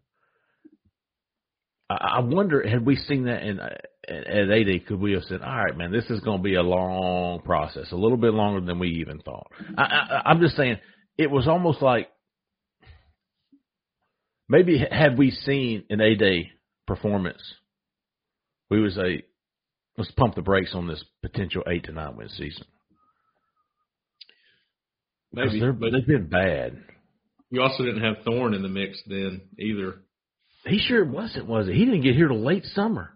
[1.88, 3.70] I, I wonder had we seen that in uh,
[4.08, 6.42] at at A Day, could we have said, "All right, man, this is going to
[6.42, 10.40] be a long process, a little bit longer than we even thought." I, I, I'm
[10.40, 10.78] just saying,
[11.18, 12.08] it was almost like
[14.48, 16.50] maybe had we seen an A Day
[16.86, 17.42] performance,
[18.70, 19.22] we would say,
[19.96, 22.64] "Let's pump the brakes on this potential eight to nine win season.
[25.32, 26.78] Maybe, but they've been bad.
[27.50, 29.96] you also didn't have Thorne in the mix then either.
[30.64, 31.74] He sure wasn't, was it?
[31.74, 33.10] He didn't get here till late summer.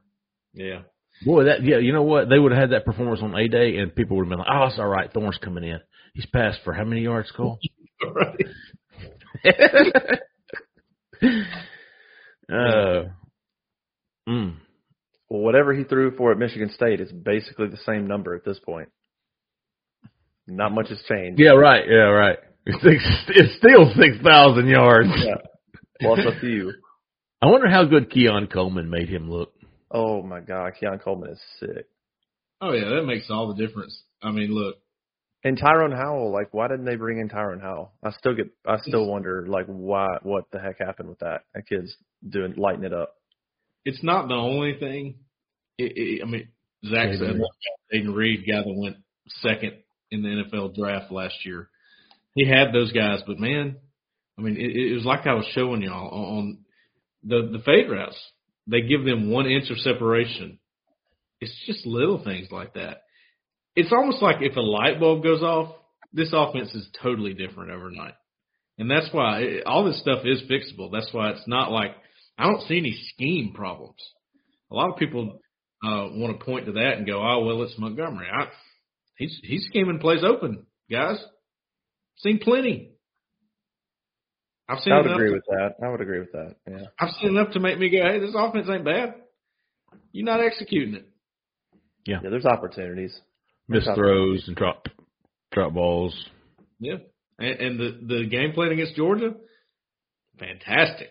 [0.52, 0.82] Yeah.
[1.24, 2.28] Boy, that yeah, you know what?
[2.28, 4.48] They would have had that performance on A Day, and people would have been like,
[4.50, 5.12] "Oh, it's all right.
[5.12, 5.80] Thorne's coming in.
[6.14, 7.58] He's passed for how many yards, Cole?"
[8.14, 8.46] right.
[12.52, 13.02] uh,
[14.28, 14.56] Mm.
[15.30, 18.58] Well, whatever he threw for at Michigan State is basically the same number at this
[18.58, 18.88] point.
[20.48, 21.40] Not much has changed.
[21.40, 21.84] Yeah, right.
[21.88, 22.38] Yeah, right.
[22.66, 22.78] It's,
[23.28, 25.08] it's still six thousand yards.
[25.16, 25.36] Yeah.
[26.00, 26.72] Plus a few.
[27.40, 29.52] I wonder how good Keon Coleman made him look.
[29.90, 31.86] Oh my God, Keon Coleman is sick.
[32.60, 34.02] Oh yeah, that makes all the difference.
[34.22, 34.76] I mean, look,
[35.42, 37.92] And Tyrone Howell, like, why didn't they bring in Tyrone Howell?
[38.04, 41.44] I still get, I still wonder, like, why, what the heck happened with that?
[41.54, 41.96] That kid's
[42.28, 43.14] doing, lighting it up.
[43.84, 45.16] It's not the only thing.
[45.78, 46.48] It, it, I mean,
[46.84, 47.40] Zach Aiden said
[47.92, 48.96] Jayden Reed, guy that went
[49.40, 49.72] second
[50.10, 51.68] in the NFL draft last year.
[52.34, 53.76] He had those guys, but man,
[54.38, 56.58] I mean, it, it was like I was showing y'all on
[57.24, 58.18] the the fade routes.
[58.66, 60.58] They give them one inch of separation.
[61.40, 63.02] It's just little things like that.
[63.74, 65.74] It's almost like if a light bulb goes off,
[66.12, 68.14] this offense is totally different overnight.
[68.78, 70.90] And that's why it, all this stuff is fixable.
[70.92, 71.92] That's why it's not like
[72.40, 73.98] I don't see any scheme problems.
[74.70, 75.40] A lot of people
[75.84, 78.46] uh, want to point to that and go, "Oh, well, it's Montgomery." I,
[79.16, 81.22] he's he's scheming plays open, guys.
[82.18, 82.92] Seen plenty.
[84.68, 85.74] I've seen I would agree to- with that.
[85.84, 86.54] I would agree with that.
[86.68, 86.86] Yeah.
[86.98, 89.14] I've seen enough to make me go, "Hey, this offense ain't bad.
[90.12, 91.06] You're not executing it."
[92.06, 93.18] Yeah, there's opportunities.
[93.68, 94.00] Missed Okay.
[94.00, 94.86] throws and drop
[95.52, 96.14] drop balls.
[96.78, 96.96] Yeah,
[97.38, 99.34] and, and the the game plan against Georgia,
[100.38, 101.10] fantastic,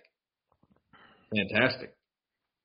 [1.35, 1.93] fantastic.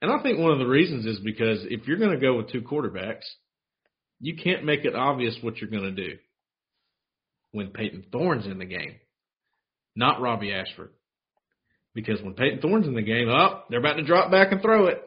[0.03, 2.51] And I think one of the reasons is because if you're going to go with
[2.51, 3.25] two quarterbacks,
[4.21, 6.17] you can't make it obvious what you're going to do
[7.53, 8.97] when Peyton Thorne's in the game,
[9.95, 10.91] not Robbie Ashford.
[11.95, 14.87] Because when Peyton Thorne's in the game, oh, they're about to drop back and throw
[14.87, 15.01] it.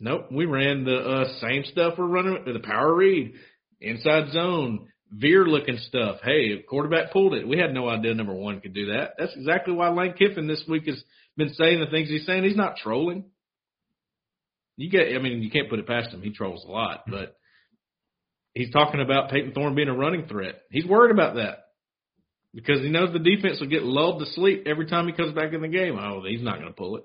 [0.00, 3.34] Nope, we ran the uh, same stuff we're running the power read,
[3.80, 6.16] inside zone, veer looking stuff.
[6.24, 7.46] Hey, quarterback pulled it.
[7.46, 9.12] We had no idea number one could do that.
[9.16, 11.02] That's exactly why Lane Kiffin this week has
[11.36, 12.44] been saying the things he's saying.
[12.44, 13.24] He's not trolling.
[14.76, 16.22] You get, I mean, you can't put it past him.
[16.22, 17.36] He trolls a lot, but
[18.54, 20.62] he's talking about Peyton Thorne being a running threat.
[20.70, 21.64] He's worried about that
[22.54, 25.52] because he knows the defense will get lulled to sleep every time he comes back
[25.52, 25.98] in the game.
[25.98, 27.04] Oh, he's not going to pull it.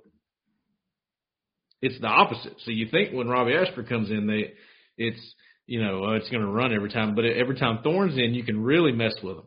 [1.82, 2.56] It's the opposite.
[2.66, 4.54] So you think when Robbie Ashford comes in, they,
[4.98, 5.22] it's
[5.68, 8.44] you know uh, it's going to run every time, but every time Thorne's in, you
[8.44, 9.46] can really mess with them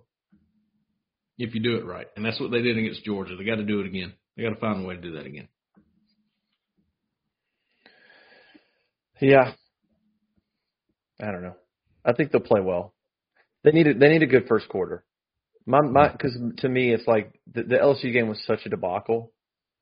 [1.39, 2.07] if you do it right.
[2.17, 3.35] And that's what they did against Georgia.
[3.37, 4.13] They got to do it again.
[4.41, 5.49] They got to find a way to do that again.
[9.21, 9.53] Yeah.
[11.21, 11.57] I don't know.
[12.07, 12.95] I think they'll play well.
[13.65, 15.05] They need a, they need a good first quarter.
[15.67, 19.31] My my because to me it's like the, the LSU game was such a debacle,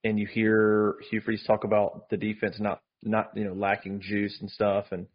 [0.02, 4.36] and you hear Hugh Freeze talk about the defense not not you know lacking juice
[4.40, 5.06] and stuff, and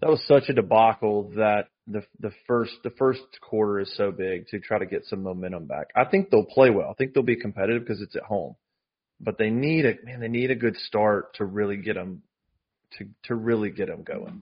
[0.00, 4.48] that was such a debacle that the the first the first quarter is so big
[4.48, 5.88] to try to get some momentum back.
[5.94, 6.90] I think they'll play well.
[6.90, 8.56] I think they'll be competitive because it's at home,
[9.20, 10.20] but they need a man.
[10.20, 12.22] They need a good start to really get them
[12.98, 14.40] to to really get them going.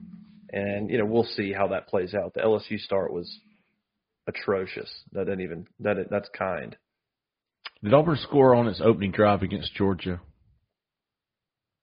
[0.51, 2.33] And you know we'll see how that plays out.
[2.33, 3.39] The LSU start was
[4.27, 4.91] atrocious.
[5.11, 6.75] That didn't even that that's kind.
[7.83, 10.19] Did Auburn score on its opening drive against Georgia?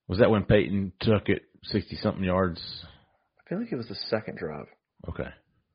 [0.08, 2.60] Was that when Peyton took it sixty something yards?
[3.38, 4.66] I feel like it was the second drive
[5.08, 5.28] Okay.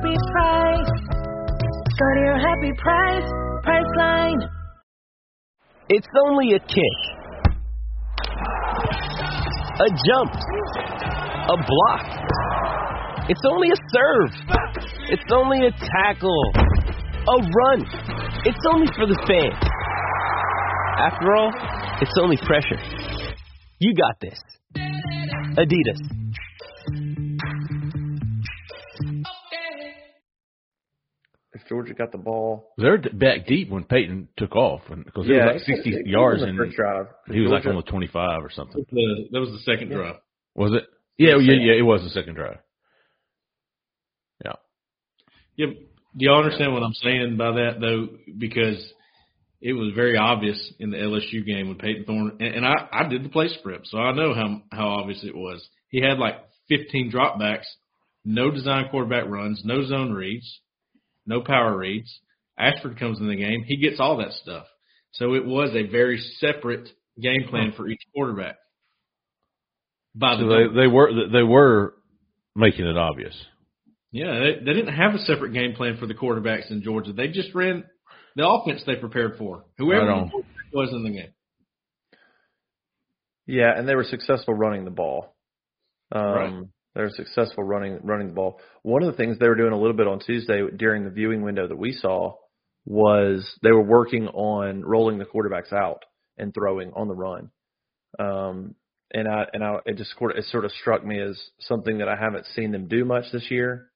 [0.00, 0.88] happy price.
[2.16, 3.30] Your happy price,
[3.64, 4.48] Priceline.
[5.90, 6.98] It's only a kick,
[9.80, 10.32] a jump,
[11.44, 12.06] a block.
[13.28, 14.30] It's only a serve.
[15.10, 17.84] It's only a tackle, a run.
[18.46, 19.62] It's only for the fans.
[20.98, 21.52] After all,
[22.00, 22.80] it's only pressure.
[23.78, 24.38] You got this.
[25.58, 27.29] Adidas.
[31.52, 32.72] If Georgia got the ball.
[32.78, 36.06] They're back deep when Peyton took off, because it yeah, was like sixty it- it
[36.06, 37.06] yards, was and the first drive.
[37.30, 38.84] he was like Georgia- on the twenty-five or something.
[38.90, 40.16] The, that was the second drive.
[40.54, 40.84] Was it?
[41.18, 41.72] Yeah, yeah, yeah.
[41.78, 42.58] It was the second drive.
[44.44, 44.52] Yeah.
[45.56, 45.76] Yeah, do
[46.16, 48.08] y'all understand what I'm saying by that though?
[48.38, 48.92] Because
[49.60, 53.08] it was very obvious in the LSU game with Peyton Thorne, and, and I I
[53.08, 55.66] did the play script, so I know how how obvious it was.
[55.90, 56.36] He had like
[56.68, 57.66] 15 dropbacks,
[58.24, 60.60] no design quarterback runs, no zone reads,
[61.30, 62.20] no power reads.
[62.58, 64.66] Ashford comes in the game, he gets all that stuff.
[65.12, 66.88] So it was a very separate
[67.20, 68.56] game plan for each quarterback.
[70.14, 70.76] by the So they, numbers.
[70.76, 71.94] they were they were
[72.54, 73.34] making it obvious.
[74.12, 77.12] Yeah, they, they didn't have a separate game plan for the quarterbacks in Georgia.
[77.12, 77.84] They just ran
[78.36, 79.64] the offense they prepared for.
[79.78, 81.32] Whoever Right the was in the game.
[83.46, 85.34] Yeah, and they were successful running the ball.
[86.12, 86.64] Um, Right.
[87.00, 88.60] They were successful running running the ball.
[88.82, 91.40] One of the things they were doing a little bit on Tuesday during the viewing
[91.40, 92.34] window that we saw
[92.84, 96.04] was they were working on rolling the quarterbacks out
[96.36, 97.50] and throwing on the run.
[98.18, 98.74] Um,
[99.14, 102.16] and I and I it just it sort of struck me as something that I
[102.16, 103.90] haven't seen them do much this year.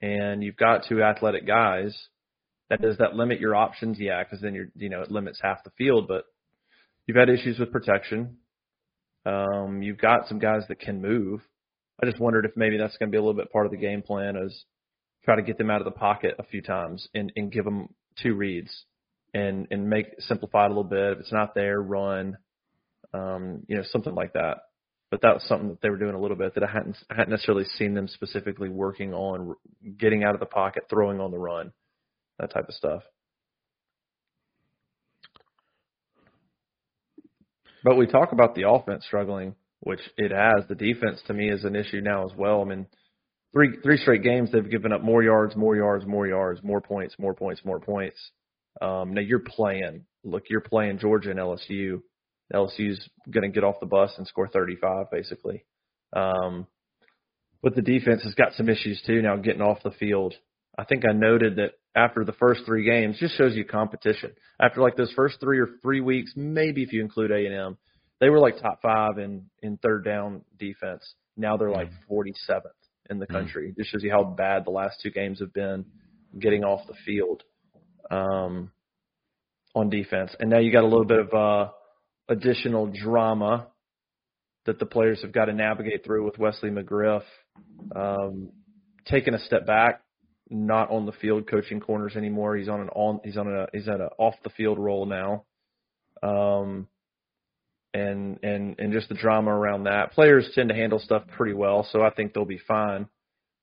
[0.00, 1.96] And you've got two athletic guys.
[2.70, 3.98] That does that limit your options?
[3.98, 6.06] Yeah, because then you're you know it limits half the field.
[6.06, 6.26] But
[7.08, 8.36] you've had issues with protection.
[9.24, 11.40] Um, you've got some guys that can move.
[12.02, 13.78] I just wondered if maybe that's going to be a little bit part of the
[13.78, 14.64] game plan is
[15.24, 17.88] try to get them out of the pocket a few times and, and give them
[18.22, 18.84] two reads
[19.34, 21.12] and, and make simplify it a little bit.
[21.12, 22.36] If it's not there, run,
[23.14, 24.58] um, you know, something like that.
[25.10, 27.14] But that was something that they were doing a little bit that I hadn't, I
[27.14, 29.54] hadn't necessarily seen them specifically working on
[29.98, 31.72] getting out of the pocket, throwing on the run,
[32.38, 33.02] that type of stuff.
[37.84, 39.54] But we talk about the offense struggling,
[39.86, 40.66] which it has.
[40.68, 42.60] The defense to me is an issue now as well.
[42.60, 42.86] I mean,
[43.52, 47.14] three three straight games they've given up more yards, more yards, more yards, more points,
[47.20, 48.18] more points, more points.
[48.82, 50.04] Um, now you're playing.
[50.24, 52.00] Look, you're playing Georgia and LSU.
[52.52, 55.64] LSU's going to get off the bus and score 35 basically.
[56.12, 56.66] Um,
[57.62, 60.34] but the defense has got some issues too now getting off the field.
[60.76, 64.32] I think I noted that after the first three games, just shows you competition.
[64.60, 67.78] After like those first three or three weeks, maybe if you include A and M,
[68.20, 71.02] they were like top five in in third down defense.
[71.36, 72.62] Now they're like 47th
[73.10, 73.74] in the country.
[73.76, 75.84] Just shows you how bad the last two games have been
[76.38, 77.42] getting off the field
[78.10, 78.70] um,
[79.74, 80.34] on defense.
[80.40, 81.70] And now you got a little bit of uh,
[82.28, 83.68] additional drama
[84.64, 87.22] that the players have got to navigate through with Wesley McGriff
[87.94, 88.50] um,
[89.06, 90.02] taking a step back,
[90.50, 92.56] not on the field coaching corners anymore.
[92.56, 95.44] He's on an on he's on a he's at a off the field role now.
[96.22, 96.88] Um,
[97.96, 100.12] and and and just the drama around that.
[100.12, 103.06] Players tend to handle stuff pretty well, so I think they'll be fine.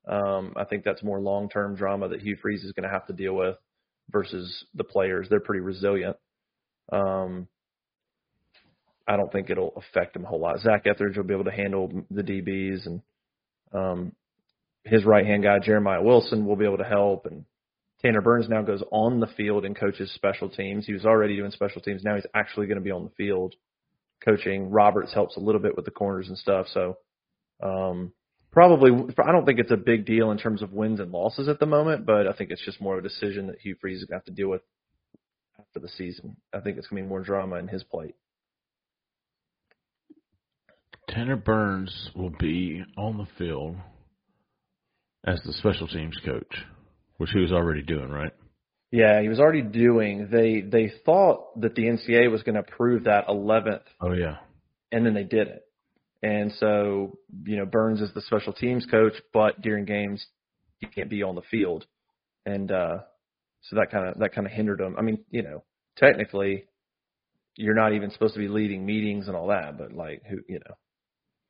[0.07, 3.07] Um, I think that's more long term drama that Hugh Freeze is going to have
[3.07, 3.55] to deal with
[4.09, 5.27] versus the players.
[5.29, 6.17] They're pretty resilient.
[6.91, 7.47] Um,
[9.07, 10.59] I don't think it'll affect them a whole lot.
[10.59, 13.01] Zac Etheridge will be able to handle the DBs, and
[13.73, 14.13] um,
[14.83, 17.25] his right hand guy Jeremiah Wilson will be able to help.
[17.27, 17.45] And
[18.01, 20.85] Tanner Burns now goes on the field and coaches special teams.
[20.85, 22.03] He was already doing special teams.
[22.03, 23.55] Now he's actually going to be on the field
[24.23, 24.69] coaching.
[24.69, 26.67] Roberts helps a little bit with the corners and stuff.
[26.73, 26.97] So
[27.61, 28.13] um,
[28.51, 28.91] probably,
[29.23, 31.65] I don't think it's a big deal in terms of wins and losses at the
[31.65, 34.19] moment, but I think it's just more of a decision that Hugh Freeze is going
[34.19, 34.61] to have to deal with
[35.59, 36.37] after the season.
[36.53, 38.15] I think it's going to be more drama in his plate.
[41.09, 43.75] Tanner Burns will be on the field
[45.25, 46.65] as the special teams coach,
[47.17, 48.33] which he was already doing, right?
[48.95, 50.27] Yeah, he was already doing.
[50.31, 54.37] They they thought that the NCAA was going to approve that 11th, Oh yeah.
[54.91, 55.61] and then they didn't.
[56.21, 60.23] And so, you know, Burns is the special teams coach, but during games
[60.77, 61.87] he can't be on the field,
[62.45, 62.99] and uh,
[63.63, 64.95] so that kind of that kind of hindered him.
[64.95, 65.63] I mean, you know,
[65.97, 66.65] technically,
[67.57, 70.59] you're not even supposed to be leading meetings and all that, but like who, you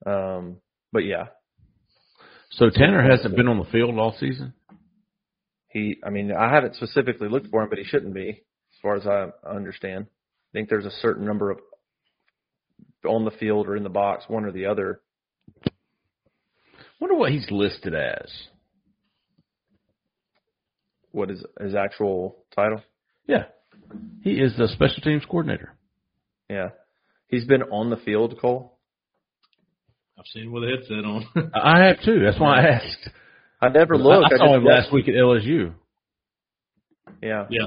[0.06, 0.58] know, um,
[0.94, 1.26] but yeah,
[2.52, 4.54] So Tanner hasn't been on the field all season.
[5.74, 5.98] He.
[6.06, 9.06] I mean, I haven't specifically looked for him, but he shouldn't be, as far as
[9.06, 10.06] I understand.
[10.08, 11.60] I think there's a certain number of
[13.06, 15.02] on the field or in the box, one or the other.
[17.00, 18.32] Wonder what he's listed as.
[21.12, 22.82] What is his actual title?
[23.28, 23.46] Yeah,
[24.22, 25.76] he is the special teams coordinator.
[26.50, 26.70] Yeah,
[27.28, 28.80] he's been on the field, Cole.
[30.18, 31.52] I've seen him with a headset on.
[31.54, 32.24] I have too.
[32.24, 33.10] That's why I asked.
[33.64, 34.32] I never looked.
[34.32, 35.74] I, I saw just him last week at LSU.
[37.22, 37.46] Yeah.
[37.50, 37.66] Yeah.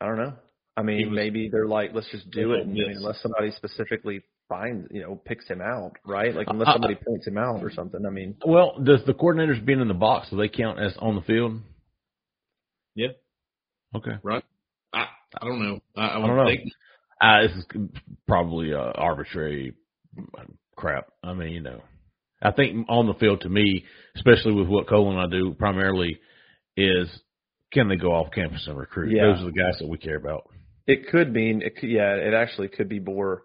[0.00, 0.34] I don't know.
[0.76, 3.50] I mean, was- maybe they're like, let's just do it, and, I mean, unless somebody
[3.52, 6.34] specifically finds, you know, picks him out, right?
[6.34, 8.04] Like unless Uh, somebody points him out or something.
[8.06, 11.14] I mean, Well, does the coordinators being in the box do they count as on
[11.16, 11.60] the field?
[12.94, 13.08] yeah,
[13.94, 14.18] Okay.
[14.22, 14.44] right.
[14.92, 15.06] I
[15.40, 15.80] I don't know.
[15.96, 16.44] I, I, I don't know.
[16.46, 16.70] think
[17.20, 17.64] Uh, this is
[18.28, 19.74] probably uh, arbitrary
[20.76, 21.08] crap.
[21.24, 21.80] I mean, you know,
[22.42, 23.84] I think on the field to me,
[24.14, 26.18] especially with what Cole and I do primarily,
[26.76, 27.08] is
[27.72, 29.14] can they go off campus and recruit?
[29.14, 29.26] Yeah.
[29.26, 30.50] Those are the guys that we care about.
[30.86, 33.42] it could mean, it could, yeah, it actually could be more.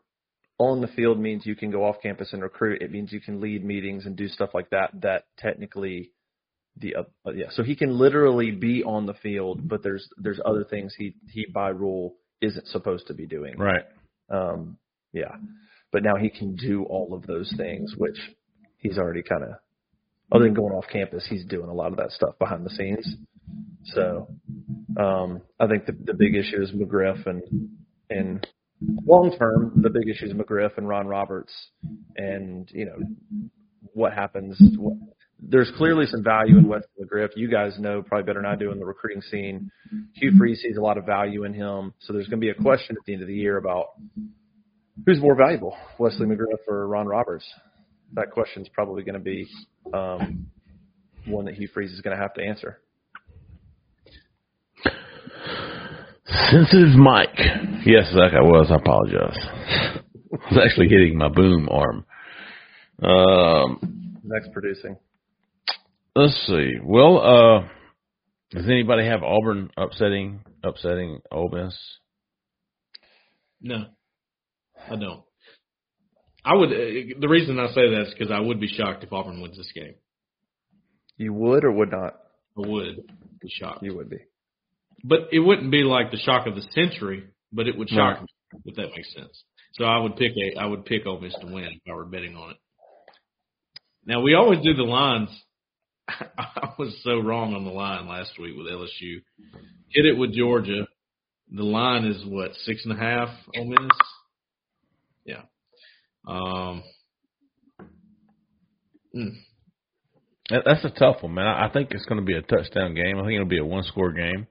[0.59, 2.83] On the field means you can go off campus and recruit.
[2.83, 4.91] It means you can lead meetings and do stuff like that.
[5.01, 6.11] That technically,
[6.77, 7.47] the uh, uh, yeah.
[7.51, 11.47] So he can literally be on the field, but there's there's other things he he
[11.51, 13.57] by rule isn't supposed to be doing.
[13.57, 13.85] Right.
[14.29, 14.77] Um,
[15.13, 15.35] yeah.
[15.91, 18.17] but now he can do all of those things, which
[18.81, 19.49] he's already kind of,
[20.31, 23.15] other than going off campus, he's doing a lot of that stuff behind the scenes.
[23.85, 24.27] So
[24.97, 27.41] um, I think the, the big issue is McGriff and
[28.09, 28.45] and
[29.05, 31.53] long term, the big issue is McGriff and Ron Roberts,
[32.15, 32.97] and you know
[33.93, 34.61] what happens.
[34.77, 34.93] What,
[35.39, 37.29] there's clearly some value in Wes McGriff.
[37.35, 39.71] You guys know probably better than I do in the recruiting scene.
[40.13, 42.61] Hugh Freeze sees a lot of value in him, so there's going to be a
[42.61, 43.87] question at the end of the year about
[45.05, 47.45] who's more valuable, Wesley McGriff or Ron Roberts.
[48.13, 49.47] That question's probably going to be
[49.93, 50.47] um,
[51.25, 52.79] one that Hugh Freeze is going to have to answer.
[56.49, 57.29] Sensitive mic.
[57.85, 58.67] Yes, Zach, I was.
[58.71, 59.37] I apologize.
[60.33, 62.05] I was actually hitting my boom arm.
[63.03, 64.97] Um, Next producing.
[66.15, 66.73] let's see.
[66.83, 67.67] Well, uh,
[68.51, 71.77] does anybody have Auburn upsetting upsetting Ole Miss?
[73.61, 73.85] No,
[74.89, 75.23] I don't.
[76.43, 76.69] I would.
[76.69, 79.57] Uh, the reason I say that is because I would be shocked if Auburn wins
[79.57, 79.95] this game.
[81.17, 82.15] You would or would not?
[82.57, 82.97] I would
[83.39, 83.83] be shocked.
[83.83, 84.19] You would be.
[85.03, 88.27] But it wouldn't be like the shock of the century, but it would shock me,
[88.65, 89.43] if that makes sense.
[89.73, 92.05] So I would pick a I would pick Ole Miss to win if I were
[92.05, 92.57] betting on it.
[94.05, 95.29] Now we always do the lines.
[96.07, 99.21] I was so wrong on the line last week with LSU.
[99.89, 100.87] Hit it with Georgia.
[101.53, 103.77] The line is what six and a half Ole Miss.
[105.25, 105.41] Yeah.
[106.27, 106.83] Um.
[109.15, 109.35] mm,
[110.49, 111.47] That, that's a tough one, man.
[111.47, 113.17] I, think it's going to be a touchdown game.
[113.17, 114.47] I think it'll be a one score game.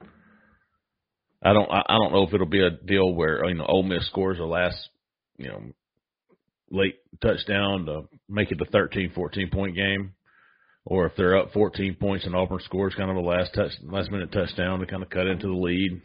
[1.43, 1.71] I don't.
[1.71, 4.45] I, don't know if it'll be a deal where you know Ole Miss scores the
[4.45, 4.77] last
[5.39, 5.63] you know
[6.71, 10.13] late touchdown to make it a 13, 14 point game,
[10.85, 14.11] or if they're up 14 points and Auburn scores kind of a last touch, last
[14.11, 16.03] minute touchdown to kind of cut into the lead.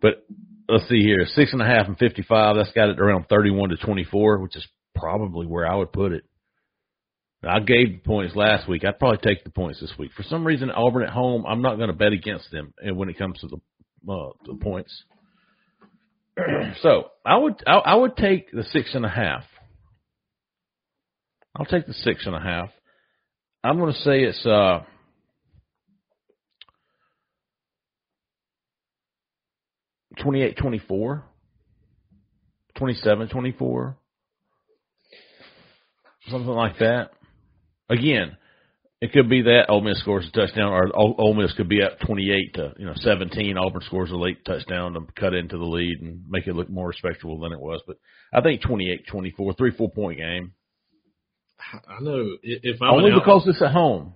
[0.00, 0.26] But
[0.68, 2.56] let's see here, six and a half and 55.
[2.56, 6.24] That's got it around 31 to 24, which is probably where I would put it.
[7.46, 8.84] I gave the points last week.
[8.84, 10.10] I'd probably take the points this week.
[10.16, 13.08] For some reason, Auburn at home, I'm not going to bet against them and when
[13.08, 13.56] it comes to the
[14.12, 15.04] uh, the points.
[16.82, 19.44] so I would I, I would take the six and a half.
[21.54, 22.70] I'll take the six and a half.
[23.62, 24.80] I'm going to say it's uh,
[30.22, 31.24] twenty-eight, twenty-four,
[32.76, 33.96] twenty-seven, twenty-four,
[36.28, 37.10] something like that.
[37.88, 38.36] Again,
[39.00, 41.98] it could be that Ole Miss scores a touchdown, or Ole Miss could be up
[42.00, 43.56] 28 to you know 17.
[43.58, 46.88] Auburn scores a late touchdown to cut into the lead and make it look more
[46.88, 47.82] respectable than it was.
[47.86, 47.98] But
[48.32, 50.52] I think 28-24, three four point game,
[51.88, 54.14] I know if I'm only an out- because it's at home.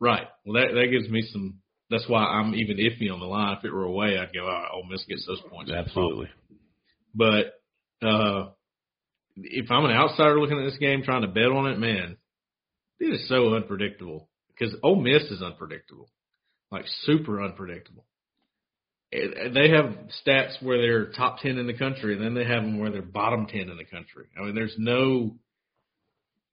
[0.00, 0.26] Right.
[0.44, 1.58] Well, that that gives me some.
[1.92, 3.58] That's why I'm even iffy on the line.
[3.58, 5.70] If it were away, I'd go, all right, Ole Miss gets those points.
[5.70, 6.28] Absolutely.
[7.14, 7.60] But
[8.04, 8.48] uh,
[9.36, 12.16] if I'm an outsider looking at this game, trying to bet on it, man,
[12.98, 16.08] it is so unpredictable because Ole Miss is unpredictable,
[16.70, 18.06] like super unpredictable.
[19.12, 19.94] They have
[20.26, 23.02] stats where they're top ten in the country, and then they have them where they're
[23.02, 24.24] bottom ten in the country.
[24.38, 25.36] I mean, there's no,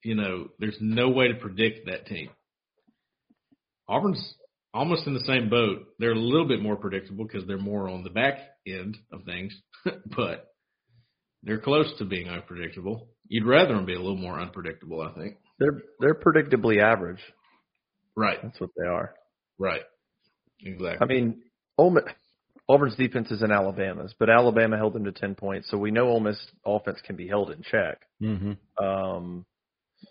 [0.04, 2.30] you know, there's no way to predict that team.
[3.88, 4.36] Auburn's
[4.74, 5.88] almost in the same boat.
[6.00, 9.56] They're a little bit more predictable because they're more on the back end of things,
[10.16, 10.48] but
[11.44, 13.10] they're close to being unpredictable.
[13.28, 15.38] You'd rather them be a little more unpredictable, I think.
[15.60, 17.20] They're they're predictably average.
[18.16, 19.14] Right, That's what they are.
[19.58, 19.84] right,
[20.62, 20.98] exactly.
[21.02, 21.42] I mean,
[21.78, 22.04] Ole Miss,
[22.68, 26.10] Auburn's defense is in Alabama's, but Alabama held them to ten points, so we know
[26.10, 28.02] Ole Miss offense can be held in check.
[28.22, 28.84] Mm-hmm.
[28.84, 29.46] Um,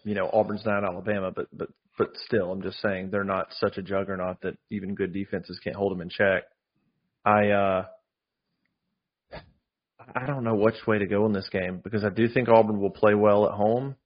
[0.05, 3.77] you know, Auburn's not Alabama, but but but still, I'm just saying they're not such
[3.77, 6.45] a juggernaut that even good defenses can't hold them in check.
[7.25, 7.85] I uh,
[10.15, 12.81] I don't know which way to go in this game because I do think Auburn
[12.81, 13.97] will play well at home.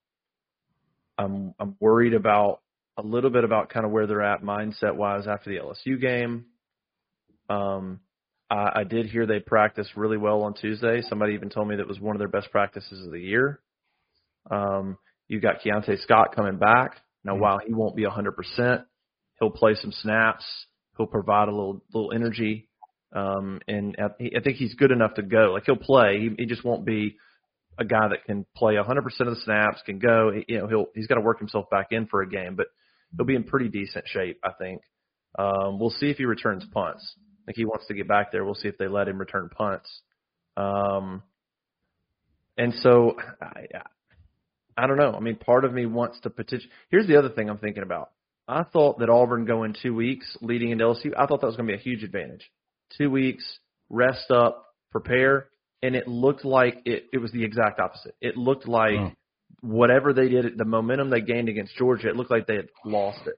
[1.18, 2.60] I'm I'm worried about
[2.96, 6.46] a little bit about kind of where they're at mindset wise after the LSU game.
[7.48, 8.00] Um,
[8.50, 11.02] I, I did hear they practiced really well on Tuesday.
[11.02, 13.60] Somebody even told me that was one of their best practices of the year.
[14.50, 14.98] Um,
[15.28, 16.96] you got Keionta Scott coming back.
[17.24, 18.84] Now, while he won't be 100%,
[19.38, 20.44] he'll play some snaps.
[20.96, 22.68] He'll provide a little little energy,
[23.14, 25.52] um, and I, I think he's good enough to go.
[25.54, 26.18] Like he'll play.
[26.20, 27.16] He, he just won't be
[27.78, 28.86] a guy that can play 100%
[29.20, 29.80] of the snaps.
[29.86, 30.32] Can go.
[30.46, 32.66] You know, he'll he's got to work himself back in for a game, but
[33.16, 34.38] he'll be in pretty decent shape.
[34.44, 34.82] I think.
[35.38, 37.14] Um, we'll see if he returns punts.
[37.18, 38.44] I think he wants to get back there.
[38.44, 39.88] We'll see if they let him return punts.
[40.56, 41.22] Um,
[42.58, 43.80] and so I,
[44.76, 45.12] I don't know.
[45.12, 46.68] I mean, part of me wants to petition.
[46.90, 48.10] Here's the other thing I'm thinking about.
[48.48, 51.68] I thought that Auburn going two weeks leading into LSU, I thought that was going
[51.68, 52.50] to be a huge advantage.
[52.98, 53.44] Two weeks,
[53.90, 55.48] rest up, prepare.
[55.82, 58.14] and it looked like it, it was the exact opposite.
[58.20, 59.12] It looked like Oh.
[59.62, 63.26] whatever they did, the momentum they gained against Georgia, it looked like they had lost
[63.26, 63.36] it.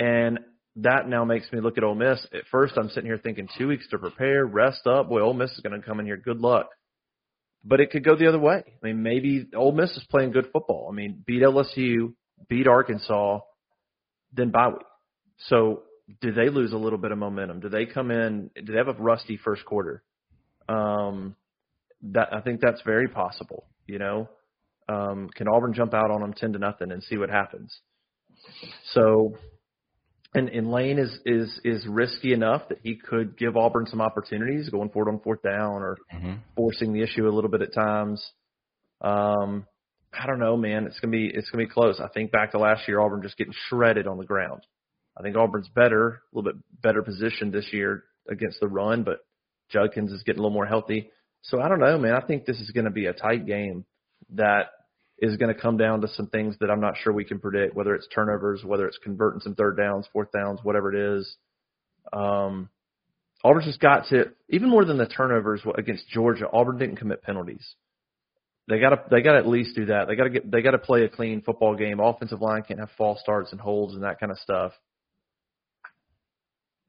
[0.00, 0.40] And
[0.76, 2.24] that now makes me look at Ole Miss.
[2.32, 5.08] At first, I'm sitting here thinking two weeks to prepare, rest up.
[5.08, 6.16] Boy, Ole Miss is going to come in here.
[6.16, 6.68] Good luck.
[7.64, 8.62] But it could go the other way.
[8.66, 10.88] I mean, maybe Ole Miss is playing good football.
[10.90, 12.12] I mean, beat LSU,
[12.48, 13.40] beat Arkansas,
[14.32, 14.82] then bye week.
[15.48, 15.82] So
[16.20, 17.60] do they lose a little bit of momentum?
[17.60, 18.50] Do they come in?
[18.54, 20.02] Do they have a rusty first quarter?
[20.68, 21.36] Um,
[22.12, 23.64] that I think that's very possible.
[23.86, 24.28] You know,
[24.88, 27.74] um, can Auburn jump out on them ten to nothing and see what happens?
[28.92, 29.36] So,
[30.34, 34.68] and, and Lane is is is risky enough that he could give Auburn some opportunities
[34.68, 36.38] going forward on fourth down or Mhm.
[36.56, 38.24] forcing the issue a little bit at times.
[39.00, 39.66] Um,
[40.12, 40.86] I don't know, man.
[40.86, 42.00] It's gonna be it's gonna be close.
[42.00, 44.62] I think back to last year, Auburn just getting shredded on the ground.
[45.16, 49.20] I think Auburn's better, a little bit better positioned this year against the run, but
[49.70, 51.10] Judkins is getting a little more healthy.
[51.42, 52.14] So I don't know, man.
[52.14, 53.84] I think this is going to be a tight game
[54.30, 54.70] that
[55.18, 57.74] is going to come down to some things that I'm not sure we can predict,
[57.74, 61.36] whether it's turnovers, whether it's converting some third downs, fourth downs, whatever it is.
[62.12, 62.68] Um,
[63.44, 67.74] Auburn's just got to, even more than the turnovers against Georgia, Auburn didn't commit penalties.
[68.68, 70.08] They got to they got to at least do that.
[70.08, 72.00] They got to get they got to play a clean football game.
[72.00, 74.72] Offensive line can't have false starts and holds and that kind of stuff.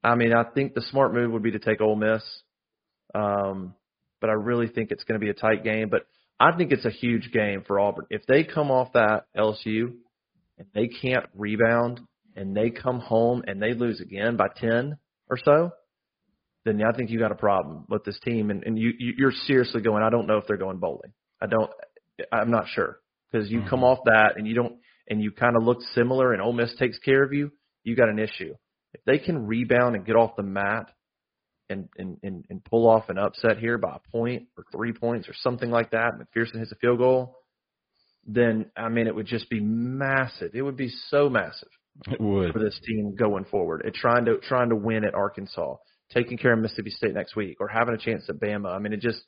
[0.02, 2.22] I mean, I think the smart move would be to take Ole Miss,
[3.14, 3.74] um,
[4.20, 5.90] but I really think it's going to be a tight game.
[5.90, 6.06] But
[6.38, 8.06] I think it's a huge game for Auburn.
[8.10, 9.94] If they come off that LSU
[10.58, 12.00] and they can't rebound
[12.34, 14.98] and they come home and they lose again by ten
[15.30, 15.70] or so,
[16.64, 18.50] then I think you got a problem with this team.
[18.50, 20.02] And, and you, you you're seriously going.
[20.02, 21.12] I don't know if they're going bowling.
[21.40, 21.70] I don't.
[22.30, 22.98] I'm not sure
[23.30, 23.84] because you come mm-hmm.
[23.84, 24.76] off that and you don't
[25.08, 27.52] and you kind of look similar and Ole Miss takes care of you.
[27.84, 28.54] You got an issue.
[28.92, 30.90] If they can rebound and get off the mat
[31.68, 35.28] and, and, and, and pull off an upset here by a point or three points
[35.28, 37.36] or something like that, McPherson hits a field goal,
[38.26, 40.52] then I mean it would just be massive.
[40.54, 41.68] It would be so massive
[42.10, 42.52] It would.
[42.52, 43.82] for this team going forward.
[43.84, 45.76] It trying to trying to win at Arkansas,
[46.12, 48.74] taking care of Mississippi State next week, or having a chance at Bama.
[48.74, 49.22] I mean, it just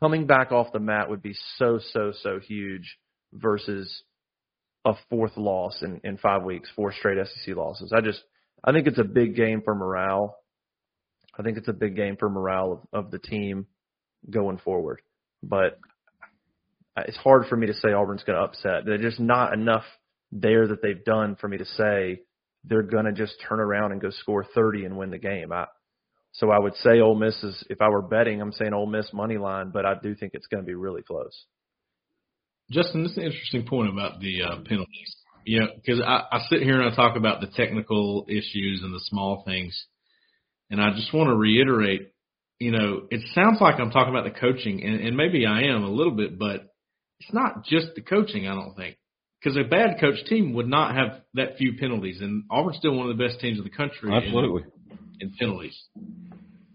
[0.00, 2.98] coming back off the mat would be so so so huge
[3.32, 4.02] versus
[4.84, 7.92] a fourth loss in in five weeks, four straight SEC losses.
[7.94, 8.22] I just
[8.64, 10.36] I think it's a big game for morale.
[11.38, 13.66] I think it's a big game for morale of, of the team
[14.28, 15.00] going forward.
[15.42, 15.78] But
[16.96, 18.84] it's hard for me to say Auburn's going to upset.
[18.84, 19.84] There's just not enough
[20.30, 22.20] there that they've done for me to say
[22.64, 25.52] they're going to just turn around and go score 30 and win the game.
[25.52, 25.66] I,
[26.32, 29.12] so I would say Ole Miss is, if I were betting, I'm saying Ole Miss
[29.12, 31.44] money line, but I do think it's going to be really close.
[32.70, 35.16] Justin, this is an interesting point about the uh, penalties.
[35.46, 39.00] Know, because I, I sit here and I talk about the technical issues and the
[39.00, 39.86] small things,
[40.72, 42.08] and I just want to reiterate.
[42.58, 45.84] You know, it sounds like I'm talking about the coaching, and, and maybe I am
[45.84, 46.72] a little bit, but
[47.20, 48.48] it's not just the coaching.
[48.48, 48.96] I don't think
[49.40, 53.10] because a bad coach team would not have that few penalties, and Auburn's still one
[53.10, 54.10] of the best teams in the country.
[54.10, 54.62] in- Absolutely.
[55.20, 55.78] in penalties.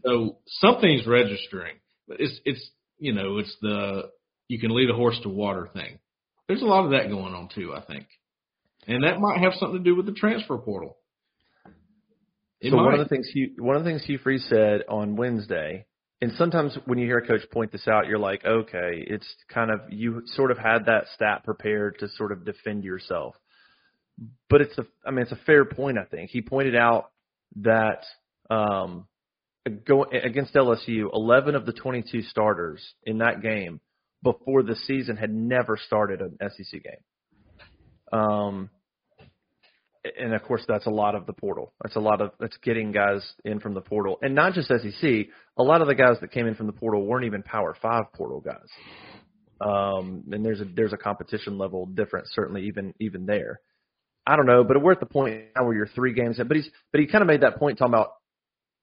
[0.05, 1.75] So something's registering,
[2.07, 2.69] but it's it's
[2.99, 4.09] you know it's the
[4.47, 5.99] you can lead a horse to water thing.
[6.47, 8.05] There's a lot of that going on too, I think,
[8.87, 10.97] and that might have something to do with the transfer portal.
[12.59, 15.15] It so one of the things Hugh, one of the things Hugh Freeze said on
[15.15, 15.85] Wednesday,
[16.21, 19.69] and sometimes when you hear a coach point this out, you're like, okay, it's kind
[19.69, 23.35] of you sort of had that stat prepared to sort of defend yourself.
[24.49, 25.99] But it's a, I mean, it's a fair point.
[25.99, 27.11] I think he pointed out
[27.57, 28.03] that
[28.49, 29.07] um,
[29.85, 33.79] go against LSU, 11 of the 22 starters in that game
[34.23, 38.19] before the season had never started an SEC game.
[38.19, 38.69] Um,
[40.19, 41.73] and of course that's a lot of the portal.
[41.81, 45.27] That's a lot of that's getting guys in from the portal, and not just SEC.
[45.57, 48.13] A lot of the guys that came in from the portal weren't even Power Five
[48.13, 48.67] portal guys.
[49.59, 53.59] Um, and there's a there's a competition level difference certainly even even there.
[54.25, 56.47] I don't know, but we're at the point now where you're three games in.
[56.47, 58.11] But he's but he kind of made that point talking about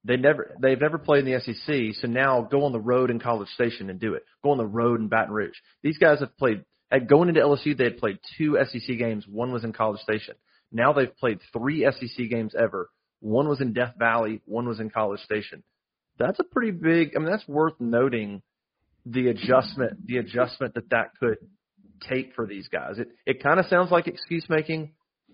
[0.05, 3.20] they never they've never played in the SEC, so now go on the road in
[3.20, 4.25] College Station and do it.
[4.43, 5.57] Go on the road in Baton Rouge.
[5.83, 7.77] These guys have played at going into LSU.
[7.77, 9.27] They had played two SEC games.
[9.27, 10.35] One was in College Station.
[10.72, 12.90] Now they've played three SEC games ever.
[13.20, 14.42] One was in Death Valley.
[14.44, 15.62] One was in College Station.
[16.18, 17.16] That's a pretty big.
[17.16, 18.42] I mean, that's worth noting
[19.06, 21.38] the adjustment the adjustment that that could
[22.08, 22.98] take for these guys.
[22.98, 24.92] It it kind of sounds like excuse making,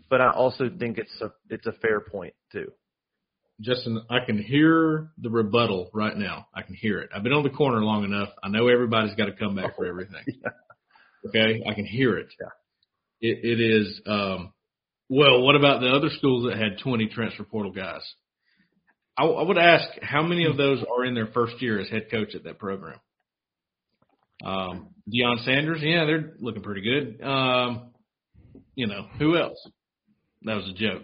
[0.08, 2.72] but I also think it's a it's a fair point too.
[3.60, 6.46] Justin, I can hear the rebuttal right now.
[6.54, 7.10] I can hear it.
[7.14, 8.30] I've been on the corner long enough.
[8.42, 10.24] I know everybody's got to come back for everything.
[11.28, 12.28] Okay, I can hear it.
[12.40, 12.48] Yeah.
[13.20, 14.00] It, it is.
[14.06, 14.54] Um,
[15.11, 18.02] well, what about the other schools that had 20 transfer portal guys?
[19.18, 22.06] I, I would ask how many of those are in their first year as head
[22.12, 23.00] coach at that program.
[24.44, 27.22] Um, Deion Sanders, yeah, they're looking pretty good.
[27.22, 27.90] Um,
[28.76, 29.58] you know, who else?
[30.42, 31.02] That was a joke.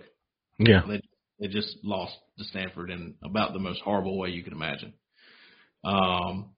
[0.58, 0.82] Yeah.
[0.88, 1.00] They
[1.40, 4.94] they just lost to Stanford in about the most horrible way you could imagine.
[5.84, 6.54] Um,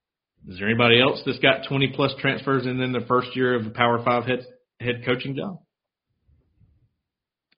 [0.46, 3.66] is there anybody else that's got 20 plus transfers and then their first year of
[3.66, 4.46] a Power Five head
[4.80, 5.58] head coaching job?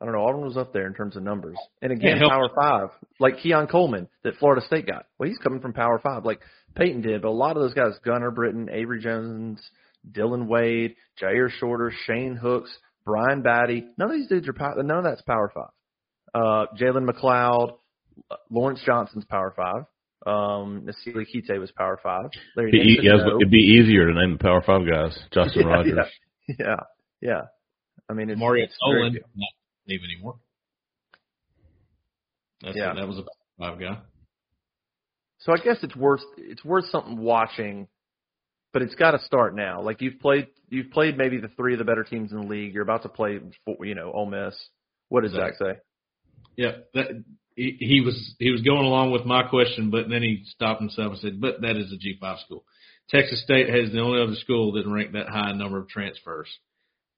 [0.00, 0.24] I don't know.
[0.24, 1.56] Auburn was up there in terms of numbers.
[1.82, 2.28] And again, Yeah.
[2.28, 2.88] Power Five,
[3.18, 5.06] like Keon Coleman that Florida State got.
[5.18, 6.40] Well, he's coming from Power Five, like
[6.74, 7.22] Peyton did.
[7.22, 9.60] But a lot of those guys, Gunnar Britton, Avery Jones,
[10.10, 12.74] Dillon Wade, Jyaire Shorter, Shane Hooks,
[13.04, 13.88] Brian Battie.
[13.98, 14.82] None of these dudes are power.
[14.82, 15.70] None of that's Power Five.
[16.32, 17.76] Uh, Jalen McLeod,
[18.50, 19.84] Lawrence Johnson's Power Five.
[20.26, 22.30] Um, Nasili Kite was Power Five.
[22.56, 23.36] Larry Be, Nixon, yes, no.
[23.36, 25.18] it'd be easier to name the Power Five guys.
[25.32, 25.98] Justin Yeah, Rogers.
[26.48, 26.76] Yeah, yeah,
[27.20, 27.40] yeah.
[28.08, 29.22] I mean, it's, Mario it's very
[29.86, 30.00] Nolan, good.
[30.00, 30.40] not leave anymore.
[32.62, 32.94] That's Yeah.
[32.94, 33.24] that was a
[33.58, 33.98] Five guy.
[35.40, 37.88] So I guess it's worth it's worth something watching,
[38.72, 39.82] but it's got to start now.
[39.82, 42.72] Like you've played you've played maybe the three of the better teams in the league.
[42.72, 43.38] You're about to play,
[43.80, 44.54] you know, Ole Miss.
[45.10, 45.78] What does Zach say?
[46.56, 47.22] Yeah, that,
[47.54, 51.12] he, he was he was going along with my question, but then he stopped himself
[51.12, 52.64] and said, "But that is a G five school.
[53.10, 56.48] Texas State has the only other school that ranked that high number of transfers.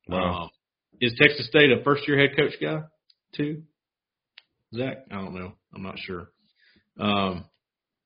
[0.09, 0.45] Wow.
[0.45, 0.51] Um,
[1.01, 2.83] is Texas State a first year head coach guy
[3.37, 3.63] too?
[4.75, 5.53] Zach, I don't know.
[5.75, 6.29] I'm not sure.
[6.99, 7.45] Um,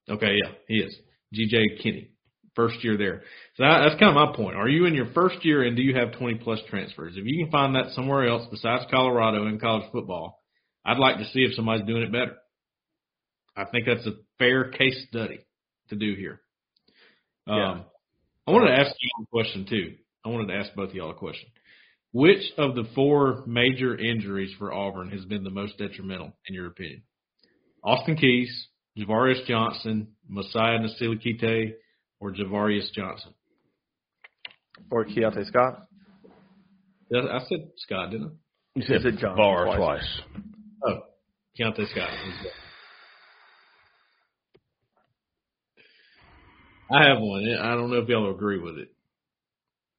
[0.09, 0.97] okay, yeah, he is.
[1.34, 2.11] GJ Kinney,
[2.55, 3.22] first year there.
[3.57, 4.57] So that, that's kind of my point.
[4.57, 7.14] Are you in your first year and do you have 20 plus transfers?
[7.16, 10.41] If you can find that somewhere else besides Colorado in college football,
[10.84, 12.37] I'd like to see if somebody's doing it better.
[13.57, 15.41] I think that's a fair case study
[15.89, 16.41] to do here.
[17.47, 17.80] Um, Yeah.
[18.49, 19.95] I wanted to ask you a question too.
[20.24, 21.49] I wanted to ask both of y'all a question.
[22.13, 26.67] Which of the four major injuries for Auburn has been the most detrimental, in your
[26.67, 27.03] opinion?
[27.85, 31.75] Austin Keys, Javarius Johnson, Messiah Nasilikite,
[32.21, 33.35] or Javarius Johnson?
[34.91, 35.87] Or Keionta Scott?
[37.15, 38.31] I said Scott, didn't I?
[38.77, 39.79] You said said Johnson Bar twice.
[39.79, 40.21] twice.
[40.85, 40.91] I?
[40.91, 41.01] Oh,
[41.59, 42.11] Keionta Scott.
[46.91, 47.45] I have one.
[47.61, 48.89] I don't know if y'all agree with it.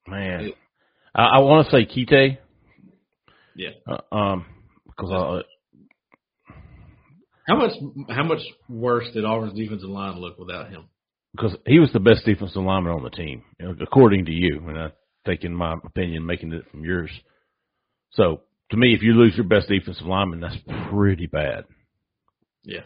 [0.08, 0.50] Man, Yeah.
[1.18, 2.40] I, I want to say Kite.
[3.56, 3.70] Yeah.
[3.88, 4.46] Uh, um,
[4.86, 6.54] because I,
[7.48, 7.72] How much
[8.10, 10.90] how much worse did Auburn's defensive line look without him?
[11.38, 13.44] because he was the best defensive lineman on the team,
[13.82, 14.88] according to you, and I
[15.26, 17.12] taking my opinion, making it from yours.
[18.12, 18.42] So
[18.72, 20.58] to me, if you lose your best defensive lineman, that's
[20.90, 21.66] pretty bad.
[22.64, 22.82] Yeah.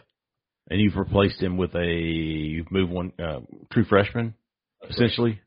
[0.68, 3.40] And you've replaced him with a you've moved one uh,
[3.72, 4.34] true freshman,
[4.90, 5.40] essentially.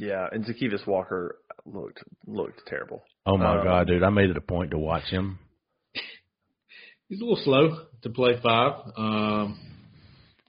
[0.00, 1.36] Yeah, and Zykeivous Walker
[1.66, 3.02] looked looked terrible.
[3.26, 4.02] Oh my Um, god, dude!
[4.02, 5.38] I made it a point to watch him.
[7.08, 8.80] He's a little slow to play five.
[8.96, 9.58] Um,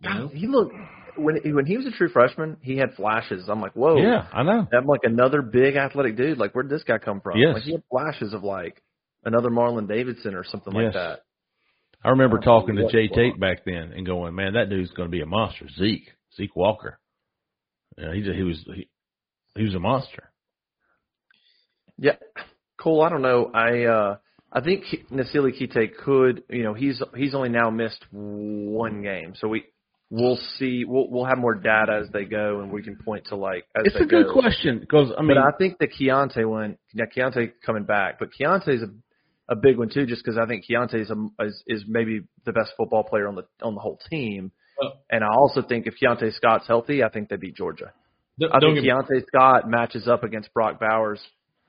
[0.01, 0.73] you know, He looked
[1.17, 3.49] when when he was a true freshman, he had flashes.
[3.49, 4.67] I'm like, whoa, Yeah, I know.
[4.71, 6.37] I'm like another big athletic dude.
[6.37, 7.37] Like, where'd this guy come from?
[7.37, 7.55] Yes.
[7.55, 8.81] Like, he had flashes of like
[9.25, 11.23] another Marlon Davidson or something like that.
[12.03, 15.07] I remember I talking to Jay Tate back then and going, "Man, that dude's going
[15.07, 16.99] to be a monster." Zeke, Zeke Walker.
[17.97, 18.87] Yeah, he he was he,
[19.55, 20.31] he was a monster.
[21.97, 22.15] Yeah,
[22.79, 23.01] Cole.
[23.03, 23.51] I don't know.
[23.53, 24.17] I uh
[24.51, 26.43] I think Ki- Nasili Kite could.
[26.49, 29.65] You know, he's he's only now missed one game, so we
[30.09, 30.83] we'll see.
[30.85, 33.83] We'll we'll have more data as they go, and we can point to like as
[33.85, 34.33] It's they a good go.
[34.33, 38.29] question because I mean, but I think the Keionta one, yeah, Keionta coming back, but
[38.39, 38.89] Keionta's a
[39.49, 42.71] a big one too, just because I think Keionta's a, is is maybe the best
[42.77, 44.51] football player on the on the whole team,
[45.11, 47.91] and I also think if Keionta Scott's healthy, I think they beat Georgia.
[48.41, 51.21] Don't, I don't think get me, Keionta Scott matches up against Brock Bowers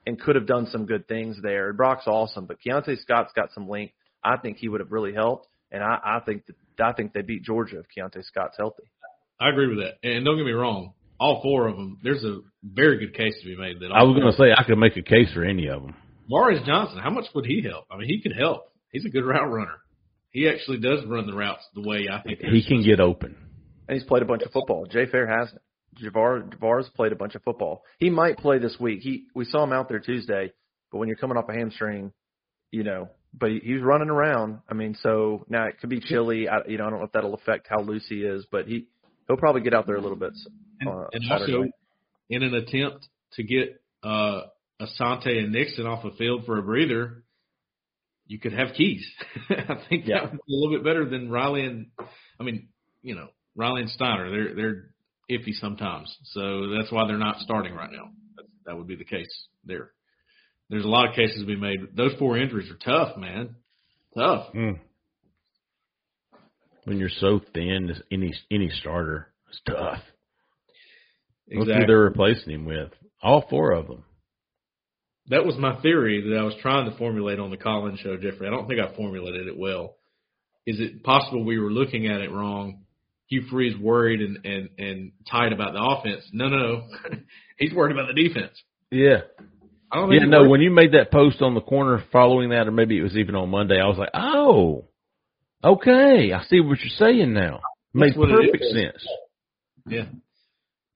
[0.07, 1.71] and could have done some good things there.
[1.71, 3.93] Brock's awesome, but Keionta Scott's got some length.
[4.23, 7.21] I think he would have really helped, and I, I think that I think they
[7.21, 8.83] beat Georgia if Keionta Scott's healthy.
[9.39, 9.97] I agree with that.
[10.07, 11.99] And don't get me wrong, all four of them.
[12.03, 14.63] There's a very good case to be made that I was going to say I
[14.63, 15.95] could make a case for any of them.
[16.27, 16.99] Morris Johnson.
[16.99, 17.85] How much would he help?
[17.91, 18.71] I mean, he could help.
[18.91, 19.77] He's a good route runner.
[20.31, 23.35] He actually does run the routes the way I think He can get open.
[23.87, 24.85] And he's played a bunch of football.
[24.85, 25.61] Jay Fair hasn't.
[26.01, 27.83] Javar Javar's played a bunch of football.
[27.99, 28.99] He might play this week.
[29.01, 30.51] He we saw him out there Tuesday,
[30.91, 32.11] but when you're coming off a hamstring,
[32.71, 34.59] you know, but he, he's running around.
[34.69, 36.47] I mean, so now it could be chilly.
[36.47, 38.87] I, you know, I don't know if that'll affect how loose he is, but he
[39.27, 40.33] he'll probably get out there a little bit.
[40.79, 41.53] And, uh, and Saturday.
[41.53, 41.69] also,
[42.29, 44.41] in an attempt to get uh,
[44.81, 47.23] Asante and Nixon off the field for a breather,
[48.27, 49.05] you could have keys.
[49.49, 50.21] I think Yeah.
[50.21, 51.87] that would be a little bit better than Riley and,
[52.39, 52.69] I mean,
[53.01, 54.31] you know, Riley and Steiner.
[54.31, 54.92] They're they're
[55.37, 58.09] iffy sometimes, so that's why they're not starting right now.
[58.35, 59.91] That, that would be the case there.
[60.69, 61.95] There's a lot of cases to be made.
[61.95, 63.55] Those four injuries are tough, man.
[64.17, 64.53] Tough.
[64.53, 64.79] Mm.
[66.85, 69.99] When you're so thin, any any starter is tough.
[71.51, 72.89] Look who they're replacing him with.
[73.21, 74.03] All four of them.
[75.27, 78.47] That was my theory that I was trying to formulate on the Collins show, Jeffrey.
[78.47, 79.95] I don't think I formulated it well.
[80.65, 82.82] Is it possible we were looking at it wrong?
[83.33, 86.23] Hugh Freeze worried and, and, and tied about the offense.
[86.31, 86.87] No, no, no.
[87.57, 88.51] He's worried about the defense.
[88.91, 89.21] Yeah.
[89.91, 92.49] I don't think Yeah, no, worried- when you made that post on the corner following
[92.49, 94.85] that, or maybe it was even on Monday, I was like, oh,
[95.63, 96.31] okay.
[96.33, 97.61] I see what you're saying now.
[97.93, 99.07] Made That's what it perfect sense.
[99.87, 100.03] Yeah.
[100.03, 100.11] Made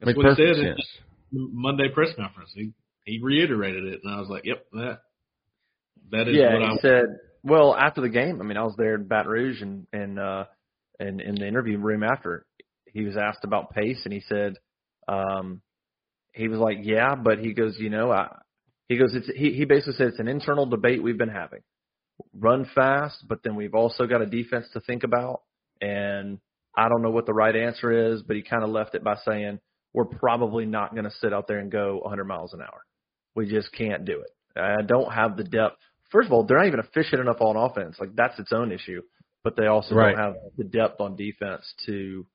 [0.01, 0.87] That's what he perfect said sense.
[1.31, 2.51] Monday press conference.
[2.53, 2.71] He
[3.03, 4.99] he reiterated it, and I was like, "Yep, that
[6.11, 7.05] that is yeah, what he I said.
[7.43, 10.45] Well, after the game, I mean, I was there in Baton Rouge, and and uh,
[10.99, 12.45] and in the interview room after,
[12.85, 14.55] he was asked about pace, and he said,
[15.07, 15.61] um,
[16.33, 18.27] he was like, yeah, but he goes, you know, I,
[18.87, 21.61] he goes, it's he he basically said it's an internal debate we've been having.
[22.33, 25.41] Run fast, but then we've also got a defense to think about,
[25.81, 26.39] and
[26.75, 29.15] I don't know what the right answer is, but he kind of left it by
[29.25, 29.59] saying
[29.93, 32.85] we're probably not going to sit out there and go 100 miles an hour.
[33.35, 34.59] We just can't do it.
[34.59, 35.77] I don't have the depth.
[36.11, 37.97] First of all, they're not even efficient enough on offense.
[37.99, 39.01] Like that's its own issue.
[39.43, 40.15] But they also Right.
[40.15, 42.25] don't have the depth on defense to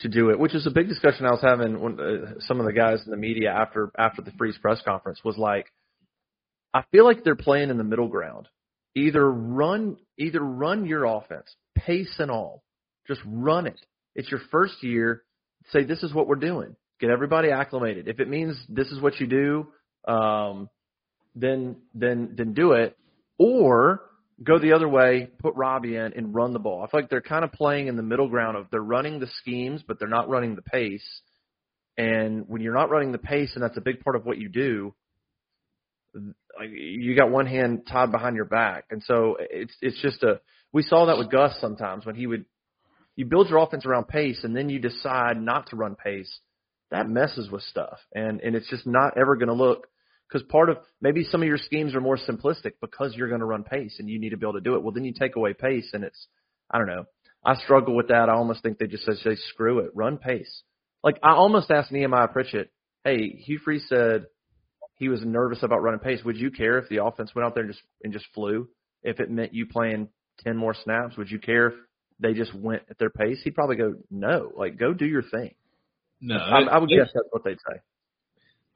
[0.00, 2.64] to do it, which is a big discussion I was having when uh, some of
[2.64, 5.66] the guys in the media after after the Freeze press conference was like,
[6.72, 8.48] I feel like they're playing in the middle ground.
[8.96, 12.62] Either run, either run your offense, pace and all,
[13.06, 13.78] just run it.
[14.14, 15.22] It's your first year.
[15.70, 16.74] Say this is what we're doing.
[16.98, 18.08] Get everybody acclimated.
[18.08, 19.68] If it means this is what you do,
[20.10, 20.68] um,
[21.34, 22.96] then then then do it.
[23.38, 24.02] Or
[24.42, 26.82] go the other way, put Robbie in and run the ball.
[26.82, 29.28] I feel like they're kind of playing in the middle ground of they're running the
[29.38, 31.06] schemes, but they're not running the pace.
[31.98, 34.48] And when you're not running the pace, and that's a big part of what you
[34.48, 34.94] do,
[36.62, 40.40] you got one hand tied behind your back, and so it's it's just a.
[40.72, 42.46] We saw that with Gus sometimes when he would.
[43.16, 46.40] You build your offense around pace, and then you decide not to run pace.
[46.90, 49.86] That messes with stuff, and and it's just not ever going to look
[50.30, 53.46] because part of maybe some of your schemes are more simplistic because you're going to
[53.46, 54.82] run pace and you need to be able to do it.
[54.82, 56.26] Well, then you take away pace, and it's
[56.70, 57.04] I don't know.
[57.44, 58.28] I struggle with that.
[58.28, 60.62] I almost think they just say, say screw it, run pace.
[61.02, 62.70] Like I almost asked Nehemiah Pritchett,
[63.04, 64.26] hey, Hugh Freeze said
[64.96, 66.20] he was nervous about running pace.
[66.24, 68.68] Would you care if the offense went out there and just and just flew?
[69.02, 70.08] If it meant you playing
[70.40, 71.74] ten more snaps, would you care if
[72.20, 73.40] they just went at their pace?
[73.42, 75.54] He'd probably go, no, like go do your thing.
[76.20, 76.36] no.
[76.36, 77.80] I, I would guess that's what they'd say.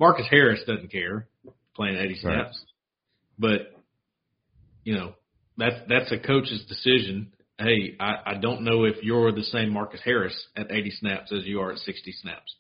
[0.01, 1.29] Marcus Harris doesn't care
[1.75, 2.19] playing 80 Right.
[2.21, 2.65] snaps,
[3.39, 3.61] but
[4.85, 5.15] you know
[5.57, 7.33] that's that's a coach's decision.
[7.59, 11.45] Hey, I, I don't know if you're the same Marcus Harris at 80 snaps as
[11.45, 12.55] you are at 60 snaps,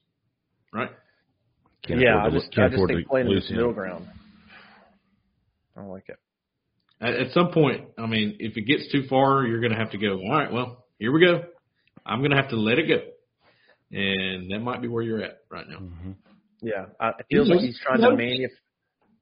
[0.72, 0.90] right?
[1.86, 3.72] Can't yeah, I afford to- just I can't just think playing in lose this middle
[3.72, 4.08] ground.
[5.76, 6.16] I don't like it.
[7.00, 9.90] At, at some point, I mean, if it gets too far, you're going to have
[9.90, 10.20] to go.
[10.20, 11.42] All right, well, here we go.
[12.06, 13.00] I'm going to have to let it go,
[13.90, 15.78] and that might be where you're at right now.
[15.78, 16.12] Mm-hmm.
[16.64, 18.60] Yeah, I, it feels like he's trying to manufacture.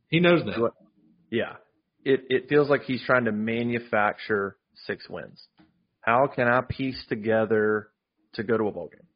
[0.08, 0.70] He knows that.
[1.30, 1.54] Yeah,
[2.04, 5.42] it it feels like he's trying to manufacture six wins.
[6.00, 7.88] How can I piece together
[8.34, 9.06] to go to a bowl game?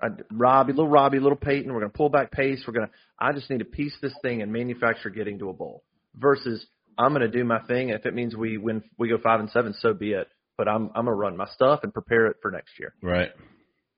[0.00, 2.62] I, Robbie, little Robbie, little Peyton, we're going to pull back pace.
[2.66, 2.92] We're going to.
[3.18, 5.82] I just need to piece this thing and manufacture getting to a bowl.
[6.14, 6.64] Versus,
[6.96, 7.90] I'm going to do my thing.
[7.90, 10.28] If it means we win, we go five and seven, so be it.
[10.56, 12.94] But I'm I'm going to run my stuff and prepare it for next year.
[13.02, 13.30] Right.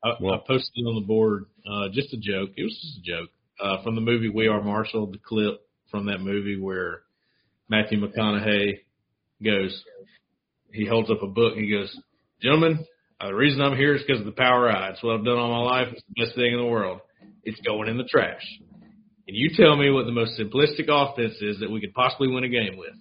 [0.03, 2.51] I, Well- I posted it on the board uh, just a joke.
[2.57, 3.31] It was just a joke
[3.63, 5.07] uh, from the movie We Are Marshall.
[5.11, 7.03] The clip from that movie where
[7.69, 8.81] Matthew McConaughey
[9.45, 9.83] goes,
[10.73, 11.55] he holds up a book.
[11.57, 11.97] and He goes,
[12.41, 12.85] "Gentlemen,
[13.21, 14.91] uh, the reason I'm here is because of the power I.
[14.91, 15.89] It's what I've done all my life.
[15.93, 17.01] It's the best thing in the world.
[17.45, 18.43] It's going in the trash.
[19.29, 22.45] And you tell me what the most simplistic offense is that we could possibly win
[22.45, 22.95] a game with."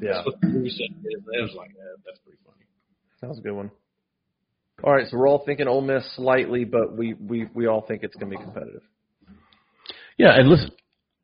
[0.00, 0.94] Yeah, That's what the movie said.
[1.04, 1.96] It was like that.
[2.04, 2.66] That's pretty funny.
[3.22, 3.70] that was a good one.
[4.84, 8.02] All right, so we're all thinking Ole Miss slightly, but we we we all think
[8.02, 8.82] it's going to be competitive.
[10.18, 10.70] Yeah, and listen,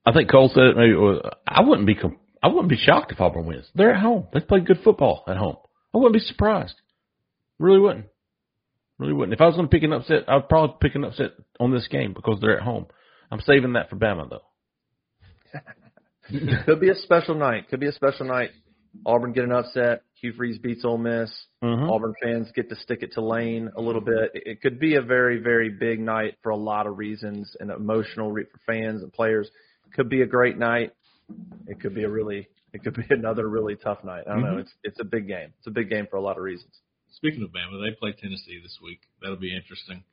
[0.05, 0.77] I think Cole said it.
[0.77, 1.97] Maybe it was, I wouldn't be
[2.43, 3.69] I wouldn't be shocked if Auburn wins.
[3.75, 4.27] They're at home.
[4.33, 5.57] They play good football at home.
[5.95, 6.75] I wouldn't be surprised.
[7.59, 8.07] Really wouldn't.
[8.99, 9.35] Really wouldn't.
[9.35, 11.89] If I was going to pick an upset, I'd probably pick an upset on this
[11.89, 12.87] game because they're at home.
[13.31, 14.43] I'm saving that for Bama though.
[16.67, 17.69] Could be a special night.
[17.69, 18.51] Could be a special night.
[19.07, 20.03] Auburn get an upset.
[20.23, 21.31] Hugh Freeze beats Ole Miss.
[21.65, 21.91] Mm-hmm.
[21.91, 24.31] Auburn fans get to stick it to Lane a little bit.
[24.35, 27.71] It it could be a very, very big night for a lot of reasons and
[27.73, 29.51] emotional re- for fans and players.
[29.95, 30.93] Could be a great night.
[31.67, 34.25] It could be a really, it could be another really tough night.
[34.29, 34.55] I don't know.
[34.55, 34.61] Mhm.
[34.61, 35.53] It's it's a big game.
[35.59, 36.73] It's a big game for a lot of reasons.
[37.17, 39.01] Speaking of Bama, they play Tennessee this week.
[39.21, 40.05] That'll be interesting.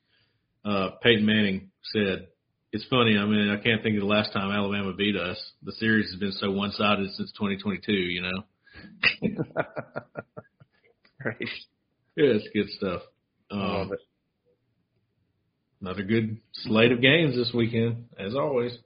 [0.66, 2.28] Uh, Peyton Manning said,
[2.74, 3.16] "It's funny.
[3.18, 5.38] I mean, I can't think of the last time Alabama beat us.
[5.64, 7.94] The series has been so one-sided since 2022.
[7.94, 8.44] You know,
[11.22, 11.50] Great.
[12.16, 13.02] yeah, it's good stuff.
[13.52, 13.92] Um,
[15.82, 18.78] another good slate of games this weekend, as always.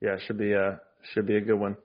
[0.00, 0.80] Yeah, should be a
[1.12, 1.76] should be a good one.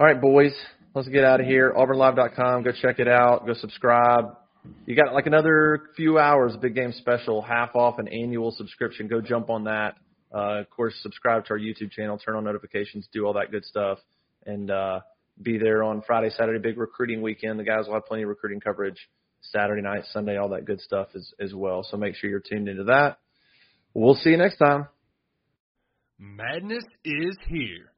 [0.00, 0.52] All right, boys,
[0.94, 1.72] let's get out of here.
[1.76, 2.62] AuburnLive.com.
[2.62, 3.46] Go check it out.
[3.46, 4.36] Go subscribe.
[4.86, 6.56] You got like another few hours.
[6.60, 9.08] Big game special, half off an annual subscription.
[9.08, 9.94] Go jump on that.
[10.34, 13.64] Uh, of course, subscribe to our YouTube channel, turn on notifications, do all that good
[13.64, 13.98] stuff,
[14.44, 15.00] and uh,
[15.42, 17.58] be there on Friday, Saturday, big recruiting weekend.
[17.58, 18.98] The guys will have plenty of recruiting coverage
[19.40, 21.86] Saturday night, Sunday, all that good stuff as, as well.
[21.88, 23.18] So make sure you're tuned into that.
[23.94, 24.88] We'll see you next time.
[26.18, 27.92] Madness is here.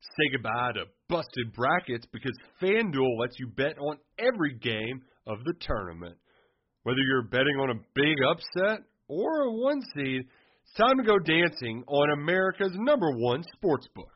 [0.00, 2.32] Say goodbye to busted brackets because
[2.62, 6.16] FanDuel lets you bet on every game of the tournament.
[6.84, 11.18] Whether you're betting on a big upset or a one seed, it's time to go
[11.18, 14.15] dancing on America's number one sports book.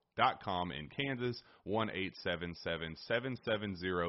[0.17, 2.95] ksgamblinghelp.com com in Kansas, 1 877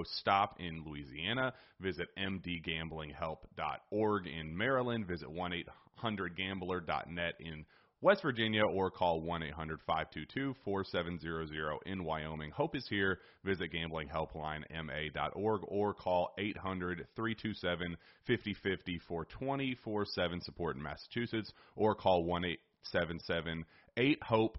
[0.05, 1.55] STOP in Louisiana.
[1.81, 5.07] Visit mdgamblinghelp.org in Maryland.
[5.07, 7.65] Visit 1 800 gambler.net in
[8.01, 12.51] West Virginia or call 1 800 522 4700 in Wyoming.
[12.51, 13.21] Hope is here.
[13.45, 17.97] Visit gamblinghelplinema.org or call 800 327
[18.27, 23.65] 5050 for 24 7 support in Massachusetts or call 1 877
[23.97, 24.59] 8 HOPE